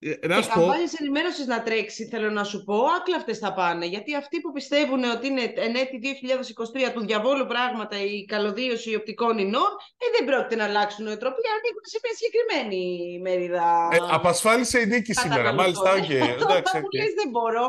[0.03, 3.53] ε, να Και σου πω, καμπάνιες ενημέρωσης να τρέξει, θέλω να σου πω, άκλαυτε θα
[3.53, 3.85] πάνε.
[3.85, 5.99] Γιατί αυτοί που πιστεύουν ότι είναι εν έτη
[6.87, 9.71] 2023 του διαβόλου πράγματα η καλωδίωση οπτικών ινών,
[10.03, 12.81] ε, δεν πρόκειται να αλλάξουν νοοτροπία, ανήκουν σε μια συγκεκριμένη
[13.25, 13.89] μερίδα.
[13.91, 15.97] ε, απασφάλισε η νίκη σήμερα, μάλιστα, οκ.
[16.37, 16.93] Αυτό εντάξει, που οκ.
[16.99, 17.65] λες δεν μπορώ.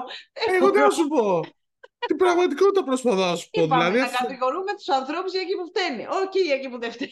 [0.47, 0.85] Δεν Εγώ τι μπορώ.
[0.87, 1.41] να σου πω.
[2.07, 3.63] Την πραγματικότητα προσπαθώ να σου πω.
[3.63, 6.03] Είπαμε Δηλαδή, να αυτό- κατηγορούμε τους ανθρώπους για εκεί που φταίνε.
[6.21, 7.11] Όχι για εκεί που δεν φταίνε.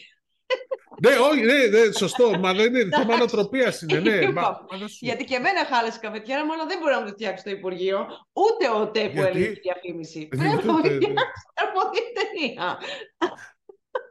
[1.01, 2.39] Ναι, όχι, ναι, ναι, σωστό.
[2.39, 3.17] Μα δεν είναι θέμα Εντάξει.
[3.17, 3.99] νοοτροπία είναι.
[3.99, 4.31] Ναι, Είπαμε.
[4.31, 4.97] μα, μα δεν σου...
[5.01, 7.49] Γιατί και εμένα χάλασε η καφετιέρα μου, αλλά δεν μπορεί να μου το φτιάξει το
[7.49, 8.07] Υπουργείο.
[8.33, 10.19] Ούτε ο ΤΕ που Γιατί; έλεγε τη διαφήμιση.
[10.19, 10.95] Γιατί Πρέπει να μου ούτε, ναι.
[10.95, 12.79] φτιάξει από την ταινία.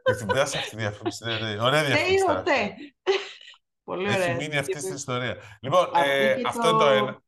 [0.03, 1.25] Και την πιάσα αυτή τη διαφήμιση.
[1.25, 1.61] Ναι, ναι.
[1.63, 2.23] Ωραία ΤΕ ή διαφήμιση.
[2.23, 2.43] ο τώρα.
[2.43, 2.75] ΤΕ.
[3.83, 4.23] Πολύ ωραία.
[4.25, 5.37] Έχει μείνει αυτή στην ιστορία.
[5.61, 7.21] Λοιπόν, Αυτή ε, και αυτό το- είναι το ένα.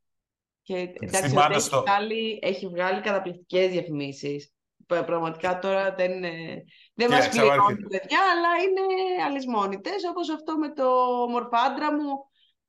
[0.62, 4.52] Και εντάξει, Στην ο ΤΕ πάντα έχει στο- βγάλει, έχει βγάλει καταπληκτικές διαφημίσεις.
[4.88, 7.66] Πραγματικά τώρα δεν, δεν Και μας εξαβάρχεται.
[7.66, 10.84] πληρώνουν παιδιά, αλλά είναι αλυσμόνητες, όπως αυτό με το
[11.30, 12.10] μορφάντρα μου.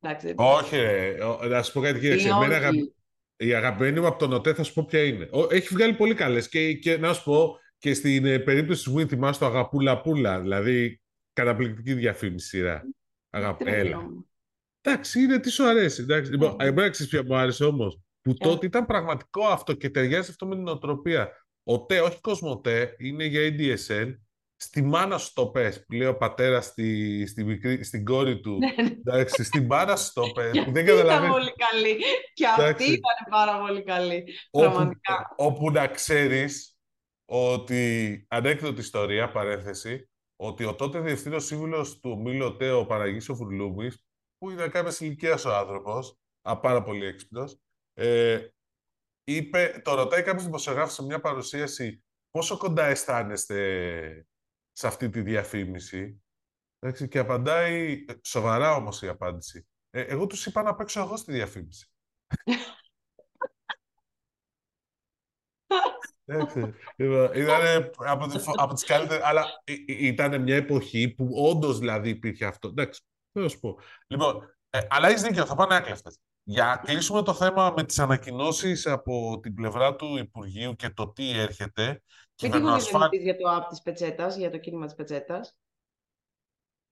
[0.00, 1.24] Εντάξει, δεν- Όχι, ρε.
[1.24, 2.26] Ο- να σου πω κάτι, κοίταξε.
[2.26, 2.54] Ή Εμένα όχι.
[2.54, 2.94] αγαπη-
[3.36, 5.28] η αγαπημένη μου από τον ΟΤΕ θα σου πω ποια είναι.
[5.32, 6.48] Ο- Έχει βγάλει πολύ καλές.
[6.48, 10.40] Και, και να σου πω και στην ε, περίπτωση τη Win θυμάσαι το Αγαπούλα Πούλα.
[10.40, 11.00] Δηλαδή
[11.32, 12.82] καταπληκτική διαφήμιση σειρά.
[13.30, 13.56] Αγα...
[13.56, 14.00] τρελό Έλα.
[14.00, 14.28] μου.
[14.80, 16.02] Εντάξει, είναι τι σου αρέσει.
[16.02, 16.30] Εντάξει.
[16.30, 16.64] Λοιπόν, Ναι.
[16.64, 17.98] εμένα ξέρεις ποια μου άρεσε όμως.
[18.22, 21.43] Που Ποια; τότε ήταν πραγματικό αυτό και ταιριάζει αυτό με την οτροπία.
[21.64, 24.14] Ο ΤΕ, όχι Κοσμοτέ, είναι για ADSL.
[24.56, 28.58] Στη μάνα σου το πες, που λέει ο πατέρας στη, στη μικρή, στην κόρη του.
[28.58, 28.90] Ναι, ναι.
[29.04, 31.32] Εντάξει, στην μάνα σου το πες, Και που δεν αυτή ήταν καταλαβαίνεις.
[31.34, 31.96] πολύ καλή.
[32.34, 32.84] Και αυτή Εντάξει.
[32.86, 34.24] ήταν πάρα πολύ καλή.
[34.50, 35.34] Όπου, Πραγματικά.
[35.36, 36.76] όπου να ξέρεις
[37.24, 43.34] ότι, ανέκδοτη ιστορία, παρένθεση, ότι ο τότε διευθύνος σύμβουλος του ομίλου ΟΤΕ, ο Παναγής ο
[43.34, 44.04] Φουρλούμης,
[44.38, 47.58] που είναι κάποια ηλικίας ο άνθρωπος, α, πάρα πολύ έξυπνος,
[47.94, 48.38] ε,
[49.24, 54.26] είπε, το ρωτάει κάποιος δημοσιογράφος σε μια παρουσίαση πόσο κοντά αισθάνεστε
[54.72, 56.22] σε αυτή τη διαφήμιση;
[56.78, 59.66] Εντάξει, και απαντάει, σοβαρά όμως η απάντηση.
[59.90, 61.88] Ε, εγώ τους είπα να παίξω εγώ στη διαφήμιση.
[66.24, 66.74] Εντάξει.
[67.34, 69.46] Ήταν από, τις, φο- από τις καλύτερες, αλλά
[69.86, 72.68] ήταν μια εποχή που όντως δηλαδή υπήρχε αυτό.
[72.68, 73.02] Εντάξει,
[73.32, 73.78] θα σου πω.
[74.06, 76.18] Λοιπόν, ε, αλλά έχεις δίκιο, θα πάνε άκλευτες.
[76.46, 81.12] Για να κλείσουμε το θέμα με τις ανακοινώσεις από την πλευρά του Υπουργείου και το
[81.12, 82.02] τι έρχεται, Μην
[82.34, 83.08] κυβερνοασφάλεια...
[83.08, 85.56] τυχόν για το app της Πετσέτας, για το κίνημα της Πετσέτας.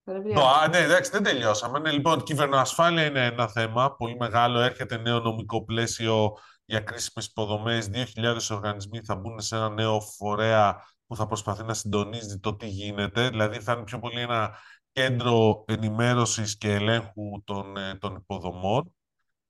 [0.04, 0.62] Θα τα βρει Το, αύριο.
[0.62, 1.78] α, ναι, εντάξει, δεν τελειώσαμε.
[1.78, 4.60] Ναι, λοιπόν, κυβερνοασφάλεια είναι ένα θέμα πολύ μεγάλο.
[4.60, 6.32] Έρχεται νέο νομικό πλαίσιο
[6.64, 7.88] για κρίσιμες υποδομές.
[7.92, 12.66] 2.000 οργανισμοί θα μπουν σε ένα νέο φορέα που θα προσπαθεί να συντονίζει το τι
[12.66, 13.28] γίνεται.
[13.28, 14.58] Δηλαδή θα είναι πιο πολύ ένα
[14.92, 18.94] κέντρο ενημέρωσης και ελέγχου των, ε, των υποδομών.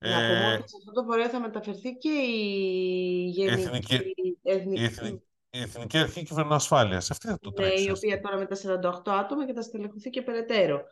[0.03, 3.92] Να πούμε Ε, ότι σε αυτό το φορέα θα μεταφερθεί και η γενική Εθνική-
[4.42, 7.11] εθνική, η, Εθνική, η Εθνική Αρχή Κυβερνοασφάλειας.
[7.11, 7.84] Αυτή θα το ναι, τρέξει.
[7.84, 10.82] η ας οποία τώρα με τα 48 άτομα και θα στελεχωθεί και περαιτέρω.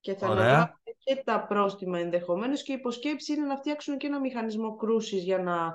[0.00, 0.42] Και θα Ωραία.
[0.44, 5.22] αναλάβουν και τα πρόστιμα ενδεχομένως και η υποσκέψη είναι να φτιάξουν και ένα μηχανισμό κρούσης
[5.22, 5.72] για να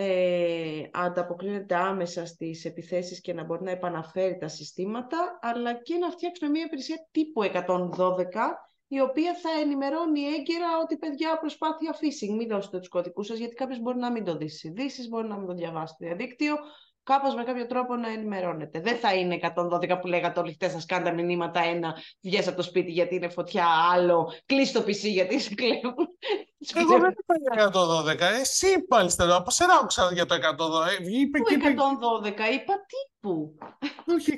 [0.00, 6.10] ε, ανταποκρίνεται άμεσα στις επιθέσεις και να μπορεί να επαναφέρει τα συστήματα, αλλά και να
[6.10, 7.52] φτιάξουν μια υπηρεσία τύπου 112,
[8.88, 13.54] η οποία θα ενημερώνει έγκαιρα ότι παιδιά προσπάθεια phishing, μην δώσετε τους κωδικούς σας, γιατί
[13.54, 16.56] κάποιος μπορεί να μην το δει στις ειδήσεις, μπορεί να μην το διαβάσει στο διαδίκτυο,
[17.08, 18.80] κάπως με κάποιο τρόπο να ενημερώνεται.
[18.80, 22.62] Δεν θα είναι 112 που λέγατε όλοι χτες, σας κάντε μηνύματα ένα, βγες από το
[22.62, 26.08] σπίτι γιατί είναι φωτιά, άλλο, κλείς το PC γιατί σε κλέβουν.
[26.66, 27.70] Σου Εγώ δεν είπα για
[28.34, 28.40] 112.
[28.40, 29.36] Εσύ πάλι στερεό.
[29.36, 30.38] Από σένα άκουσα για το 112.
[30.38, 33.58] Ε, Είπε Πού και είπε 112, είπα τύπου.
[34.06, 34.36] Όχι,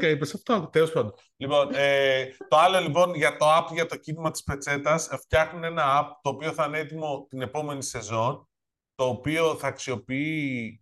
[0.00, 0.34] 112 είπες.
[0.34, 1.14] Αυτό, τέλος πάντων.
[1.36, 5.64] Λοιπόν, ε, το άλλο λοιπόν για το app για το κίνημα της Πετσέτας, ε, φτιάχνουν
[5.64, 8.48] ένα app το οποίο θα είναι έτοιμο την επόμενη σεζόν,
[8.94, 10.80] το οποίο θα αξιοποιεί,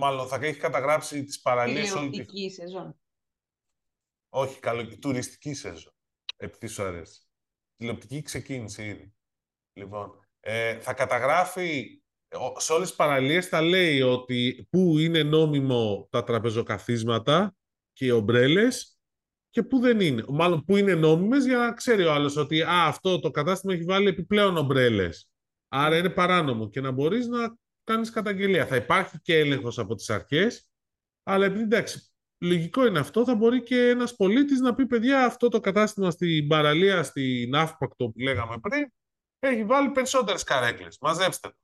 [0.00, 2.10] μάλλον θα έχεις καταγράψει τις παραλίες όλη τη...
[2.10, 3.00] Τηλεοπτική σεζόν.
[4.28, 4.98] Όχι, καλο...
[4.98, 5.92] τουριστική σεζόν,
[6.36, 7.20] επειδή σου αρέσει.
[7.76, 9.14] Τηλεοπτική ξεκίνησε ήδη.
[9.72, 12.02] Λοιπόν, ε, θα καταγράφει
[12.34, 17.56] ο- σε όλες τις παραλίες θα λέει ότι πού είναι νόμιμο τα τραπεζοκαθίσματα
[17.92, 18.98] και οι ομπρέλες
[19.50, 20.24] και πού δεν είναι.
[20.28, 23.84] Μάλλον πού είναι νόμιμες για να ξέρει ο άλλος ότι α, αυτό το κατάστημα έχει
[23.84, 25.30] βάλει επιπλέον ομπρέλες.
[25.68, 27.56] Άρα είναι παράνομο και να μπορείς να
[27.90, 28.66] κάνεις καταγγελία.
[28.66, 30.70] Θα υπάρχει και έλεγχος από τις αρχές,
[31.22, 35.48] αλλά επειδή εντάξει, λογικό είναι αυτό, θα μπορεί και ένας πολίτης να πει παιδιά αυτό
[35.48, 38.92] το κατάστημα στην παραλία, στην Αύπακτο που λέγαμε πριν,
[39.38, 40.98] έχει βάλει περισσότερες καρέκλες.
[41.00, 41.54] Μαζέψτε το.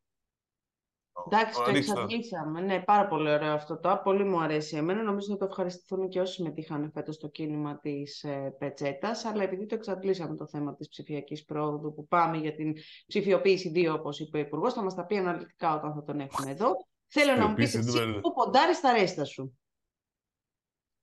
[1.25, 2.01] Εντάξει, το Ρίξτε το.
[2.01, 2.61] εξαντλήσαμε.
[2.61, 3.93] Ναι, πάρα πολύ ωραίο αυτό το.
[3.93, 4.01] app.
[4.03, 5.03] Πολύ μου αρέσει εμένα.
[5.03, 9.25] Νομίζω θα το ευχαριστηθούν και όσοι συμμετείχαν φέτος στο κίνημα της ε, Πετσέτας.
[9.25, 12.75] Αλλά επειδή το εξαντλήσαμε το θέμα της ψηφιακής πρόοδου, που πάμε για την
[13.07, 16.51] ψηφιοποίηση 2, όπως είπε ο Υπουργός, θα μας τα πει αναλυτικά όταν θα τον έχουμε
[16.51, 16.77] εδώ.
[17.07, 19.59] Θέλω να μου πεις Ψηφιοποίηση εσύ νούμερο που ποντάρεις στα ρέστα σου.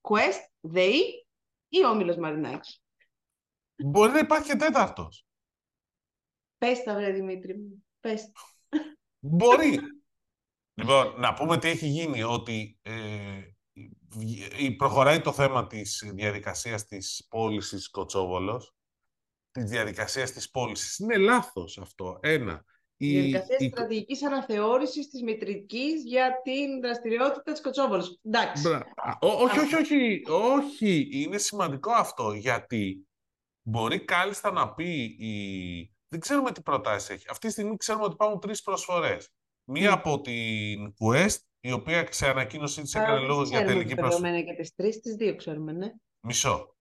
[0.01, 1.27] Quest, ΔΕΗ
[1.67, 2.81] ή Όμιλος Μαρινάκης;
[3.75, 5.25] Μπορεί να υπάρχει και τέταρτος.
[6.57, 7.85] Πες τα βρε Δημήτρη μου.
[7.99, 8.31] Πες.
[8.31, 8.41] τα.
[9.19, 9.79] Μπορεί.
[10.73, 12.91] Λοιπόν, να πούμε τι έχει γίνει, ότι ε,
[14.09, 18.73] βγ- προχωράει το θέμα της διαδικασίας της πώλησης Κοτσόβολος,
[19.51, 20.97] της διαδικασίας της πώλησης.
[20.99, 22.19] Είναι λάθος αυτό.
[22.21, 22.65] Ένα.
[22.97, 28.19] Η, Διαδικασίας η- στρατηγικής αναθεώρησης της μητρικής για την δραστηριότητα της Κοτσόβολος.
[28.23, 28.61] Εντάξει.
[28.67, 31.07] Μπρα- Α, ό- όχι, όχι, όχι, όχι.
[31.11, 33.07] Είναι σημαντικό αυτό, γιατί
[33.61, 35.91] μπορεί κάλλιστα να πει η...
[36.07, 37.25] Δεν ξέρουμε τι προτάσεις έχει.
[37.29, 39.29] Αυτή τη στιγμή ξέρουμε ότι υπάρχουν τρεις προσφορές.
[39.65, 39.93] Μία Μμ.
[39.93, 43.95] από την Quest, η οποία σε ανακοίνωσή της έκανε Άρα, λόγος δεν για ξέρουμε τελική
[43.95, 44.27] προσφορά.
[44.27, 45.93] επιβεβαιωμένα για τις τρεις, τις δύο ξέρουμε, ναι.
[46.19, 46.75] Μισό.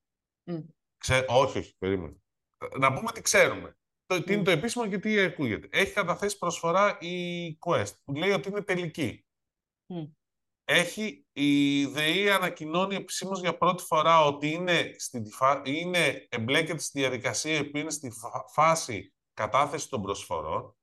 [0.45, 0.59] Μμ.
[0.99, 1.25] Ξέ...
[1.29, 2.17] Όχι, όχι, περίμενε.
[2.79, 3.77] Να πούμε τι ξέρουμε.
[4.07, 4.45] Το, τι είναι Μμ.
[4.45, 5.69] το επίσημο και τι ακούγεται.
[5.71, 9.25] Έχει καταθέσει προσφορά η Quest, που λέει ότι είναι τελική.
[9.87, 10.05] Μμ.
[10.65, 15.23] έχει, η ΔΕΗ ανακοινώνει επισήμως για πρώτη φορά ότι είναι, στη,
[15.65, 18.13] είναι εμπλέκεται στη διαδικασία που είναι στη
[18.53, 20.77] φάση κατάθεση των προσφορών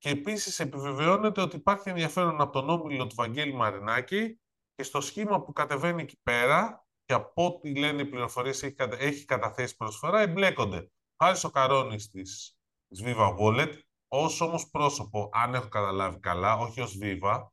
[0.00, 4.40] και επίσης επιβεβαιώνεται ότι υπάρχει ενδιαφέρον από τον όμιλο του Βαγγέλη Μαρινάκη
[4.74, 9.24] και στο σχήμα που κατεβαίνει εκεί πέρα και από ό,τι λένε οι πληροφορίες έχει, έχει
[9.24, 10.90] καταθέσει προσφορά εμπλέκονται
[11.22, 13.78] Χάρης ο Καρόνης της, της Viva Wallet
[14.08, 17.46] ως όμως πρόσωπο, αν έχω καταλάβει καλά, όχι ως Viva,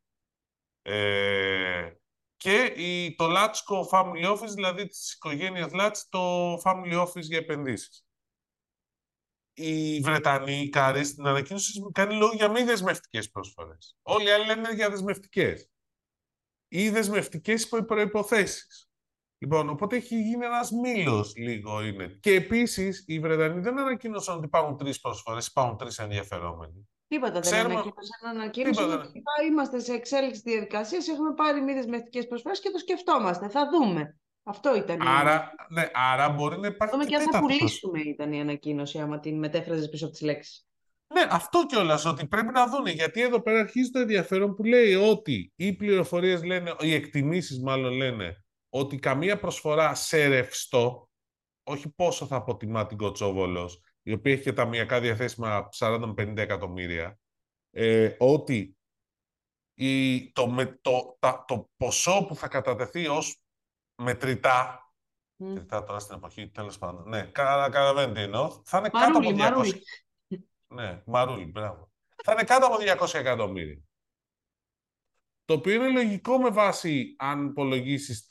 [0.81, 1.91] ε,
[2.37, 8.06] και η, το Latchco Family Office, δηλαδή της οικογένειας Latch, το Family Office για επενδύσεις.
[9.59, 13.97] Οι Βρετανοί, η Κάρη, στην ανακοίνωση κάνει λόγο για μη δεσμευτικές προσφορές.
[14.01, 15.69] Όλοι οι άλλοι λένε για δεσμευτικές.
[16.67, 18.67] Ή δεσμευτικές υπό προποθέσει.
[19.37, 22.07] Λοιπόν, οπότε έχει γίνει ένας μήλος λίγο είναι.
[22.07, 26.89] Και επίσης οι Βρετανοί δεν ανακοίνωσαν ότι υπάρχουν τρεις προσφορές, υπάρχουν τρεις ενδιαφερόμενοι.
[27.07, 28.29] Τίποτα δεν ανακοίνωσαν.
[28.29, 33.49] Ανακοίνωσαν ότι είμαστε σε εξέλιξη διαδικασίας, έχουμε πάρει μη δεσμευτικές προσφορές και το σκεφτόμαστε.
[33.49, 34.19] Θα δούμε.
[34.47, 35.07] Αυτό ήταν.
[35.07, 36.95] Άρα, ναι, άρα μπορεί να υπάρχει.
[36.95, 40.67] Δούμε και, αν θα πουλήσουμε, ήταν η ανακοίνωση, άμα την μετέφραζες πίσω από τις λέξεις.
[41.13, 42.91] Ναι, αυτό κιόλας ότι πρέπει να δούνε.
[42.91, 47.93] Γιατί εδώ πέρα αρχίζει το ενδιαφέρον που λέει ότι οι πληροφορίες λένε, οι εκτιμήσεις μάλλον
[47.93, 51.09] λένε, ότι καμία προσφορά σε ρευστό,
[51.63, 57.19] όχι πόσο θα αποτιμά την Κοτσόβολος, η οποία έχει και ταμιακά διαθέσιμα 40-50 εκατομμύρια,
[57.71, 58.77] ε, ότι
[59.73, 63.41] η, το, με, το, τα, το ποσό που θα κατατεθεί ως
[63.97, 64.91] μετρητά,
[65.43, 65.45] mm.
[65.45, 69.37] μετρητά τώρα στην εποχή, τέλος πάντων, ναι, καταλαβαίνετε τι εννοώ, θα είναι μαρούλι, κάτω από
[69.37, 69.37] 200...
[69.37, 69.83] Μαρούλι.
[70.67, 71.91] Ναι, μαρούλι, μπράβο.
[72.23, 73.81] Θα είναι κάτω από 200 εκατομμύρια.
[75.45, 78.27] Το οποίο είναι λογικό με βάση αν υπολογίσεις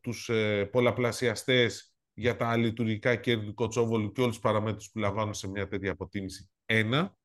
[0.00, 5.34] τους ε, πολλαπλασιαστές για τα λειτουργικά κέρδη του Κοτσόβολου και όλους τους παραμέτρους που λαμβάνουν
[5.34, 6.50] σε μια τέτοια αποτίμηση.
[6.64, 7.16] Ένα.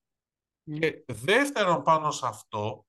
[0.80, 2.86] Και δεύτερον πάνω σε αυτό,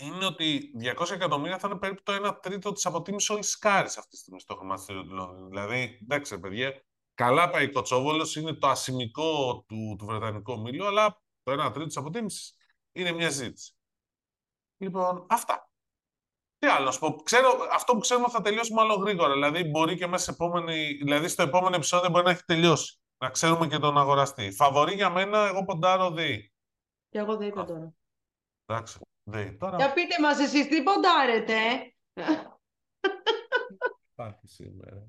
[0.00, 3.96] είναι ότι 200 εκατομμύρια θα είναι περίπου το 1 τρίτο της αποτίμησης όλης της κάρης
[3.96, 5.48] αυτή τη στιγμή στο χρηματιστήριο του Λονδίνου.
[5.48, 6.84] Δηλαδή, εντάξει, παιδιά,
[7.14, 11.86] καλά πάει ο Κοτσόβολος, είναι το ασημικό του, του Βρετανικού ομίλου, αλλά το 1 τρίτο
[11.86, 12.56] της αποτίμησης
[12.92, 13.74] είναι μια ζήτηση.
[14.76, 15.70] Λοιπόν, αυτά.
[16.58, 17.14] Τι άλλο να σου πω.
[17.22, 19.32] Ξέρω, αυτό που ξέρουμε θα τελειώσει μάλλον γρήγορα.
[19.32, 23.00] Δηλαδή, μπορεί και μέσα επόμενη, δηλαδή στο επόμενο επεισόδιο μπορεί να έχει τελειώσει.
[23.18, 24.52] Να ξέρουμε και τον αγοραστή.
[24.52, 26.52] Φαβορή για μένα, εγώ ποντάρω ΔΕΗ.
[27.08, 27.94] Και εγώ ΔΕΗ ποντάρω.
[28.66, 29.56] Εντάξει, ΔΕΗ.
[29.56, 29.76] Τώρα...
[29.76, 31.54] Για πείτε μας εσείς τι ποντάρετε.
[34.14, 35.08] Πάθει σήμερα.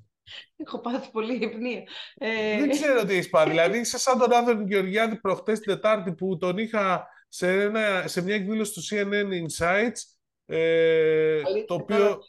[0.55, 1.83] Έχω πάθει πολύ υπνία.
[2.15, 2.59] Ε...
[2.59, 3.49] Δεν ξέρω τι έχεις πάθει.
[3.49, 8.21] δηλαδή, είσαι σαν τον Άδωνη Γεωργιάδη προχτές την Τετάρτη που τον είχα σε, ένα, σε
[8.21, 10.01] μια εκδήλωση του CNN Insights,
[10.45, 12.19] ε, το οποίο...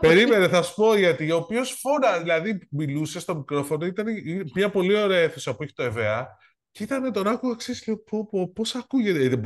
[0.00, 1.30] Περίμενε, θα σου πω γιατί.
[1.30, 4.06] Ο οποίος φόρα, δηλαδή μιλούσε στο μικρόφωνο, ήταν
[4.54, 6.38] μια πολύ ωραία αίθουσα που έχει το ΕΒΑ
[6.70, 9.40] και ήταν τον άκουγα ξέρεις, λέω, πώ, πώ, πώς ακούγεται.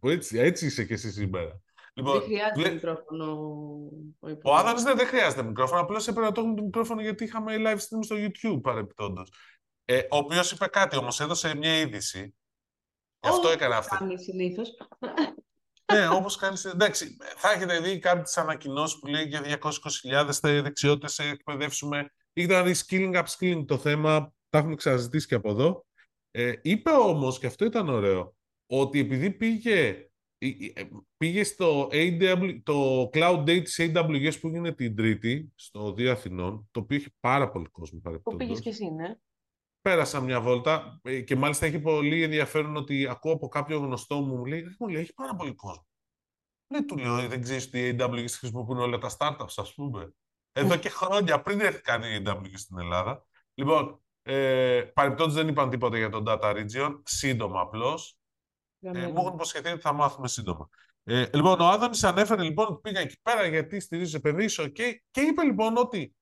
[0.00, 1.60] Έτσι, έτσι είσαι και εσύ σήμερα.
[1.94, 3.32] Λοιπόν, δεν χρειάζεται μικρόφωνο.
[4.18, 5.80] Ο, ο Άδωνης δεν, δεν χρειάζεται μικρόφωνο.
[5.80, 9.22] Απλώς έπρεπε να το έχουμε το μικρόφωνο γιατί είχαμε live stream στο YouTube παρεπιπτόντω.
[9.84, 12.34] Ε, ο οποίος είπε κάτι όμως, έδωσε μια είδηση
[13.20, 13.96] Γι' αυτό έκανα αυτό.
[13.96, 14.76] Κάνει συνήθως.
[15.92, 16.64] ναι, όπως κάνεις.
[16.64, 22.12] Εντάξει, θα έχετε δει κάποιε ανακοινώσει που λέει για 220.000 δεξιότητες να εκπαιδεύσουμε.
[22.32, 24.32] Ήταν reskilling, upskilling το θέμα.
[24.48, 25.86] Τα έχουμε ξαναζητήσει και από εδώ.
[26.30, 30.82] Ε, είπε όμως, και αυτό ήταν ωραίο, ότι επειδή πήγε, ε,
[31.16, 36.68] πήγε στο AW, το Cloud Day της AWS που έγινε την Τρίτη, στο Δύο Αθηνών,
[36.70, 39.16] το οποίο έχει πάρα πολύ κόσμο Που πήγες και εσύ, ναι
[39.88, 44.36] πέρασα μια βόλτα ε, και μάλιστα έχει πολύ ενδιαφέρον ότι ακούω από κάποιο γνωστό μου,
[44.36, 45.86] μου λέει, μου λέει, έχει πάρα πολύ κόσμο.
[46.66, 50.14] Δεν του λέω, δεν ξέρεις ότι οι AWS χρησιμοποιούν όλα τα startups, ας πούμε.
[50.52, 53.26] Εδώ και χρόνια πριν έρθει καν η AWS στην Ελλάδα.
[53.54, 58.18] Λοιπόν, ε, παρεμπιπτόντως δεν είπαν τίποτα για τον Data Region, σύντομα απλώς.
[58.80, 60.68] Ε, μου έχουν υποσχεθεί ότι θα μάθουμε σύντομα.
[61.04, 65.20] Ε, λοιπόν, ο Άδωνης ανέφερε λοιπόν ότι πήγα εκεί πέρα γιατί στηρίζει επενδύσει, okay, και
[65.20, 66.16] είπε λοιπόν ότι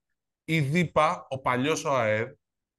[0.44, 2.32] η ΔΥΠΑ, ο παλιός ΟΑΕΔ,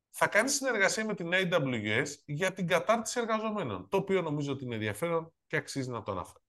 [0.09, 3.87] θα κάνει συνεργασία με την AWS για την κατάρτιση εργαζομένων.
[3.89, 6.43] Το οποίο νομίζω ότι είναι ενδιαφέρον και αξίζει να το αναφέρω.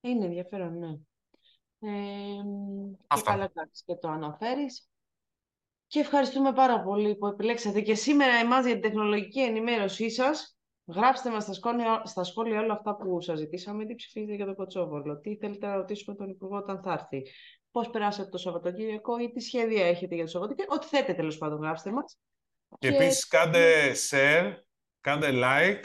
[0.00, 0.98] Είναι ενδιαφέρον, ναι.
[1.82, 2.42] Ε,
[3.14, 3.52] και καλά
[3.84, 4.89] και το αναφέρεις.
[5.90, 10.58] Και ευχαριστούμε πάρα πολύ που επιλέξατε και σήμερα εμάς για την τεχνολογική ενημέρωσή σας.
[10.86, 13.84] Γράψτε μας στα σχόλια, στα σχόλια όλα αυτά που σας ζητήσαμε.
[13.84, 17.30] Τι ψηφίζετε για το Κοτσόβολο, τι θέλετε να ρωτήσουμε τον Υπουργό όταν θα έρθει,
[17.70, 20.74] πώς περάσατε το Σαββατοκύριακο ή τι σχέδια έχετε για το Σαββατοκύριακο.
[20.74, 22.18] Ό,τι θέλετε τέλος πάντων γράψτε μας.
[22.78, 24.54] Και, και επίσης κάντε share,
[25.00, 25.84] κάντε like,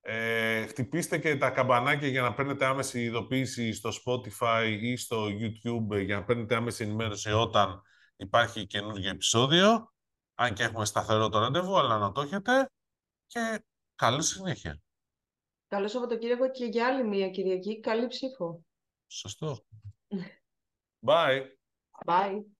[0.00, 6.04] ε, χτυπήστε και τα καμπανάκια για να παίρνετε άμεση ειδοποίηση στο Spotify ή στο YouTube
[6.04, 7.82] για να παίρνετε άμεση ενημέρωση όταν
[8.16, 9.90] υπάρχει καινούργιο επεισόδιο.
[10.34, 12.70] Αν και έχουμε σταθερό το ραντεβού, αλλά να το έχετε.
[13.26, 13.64] Και
[13.94, 14.80] καλή συνέχεια.
[15.68, 17.80] Καλό Σαββατοκύριακο και για άλλη μία Κυριακή.
[17.80, 18.64] Καλή ψήφο.
[19.06, 19.64] Σωστό.
[21.06, 21.42] Bye.
[22.06, 22.55] Bye.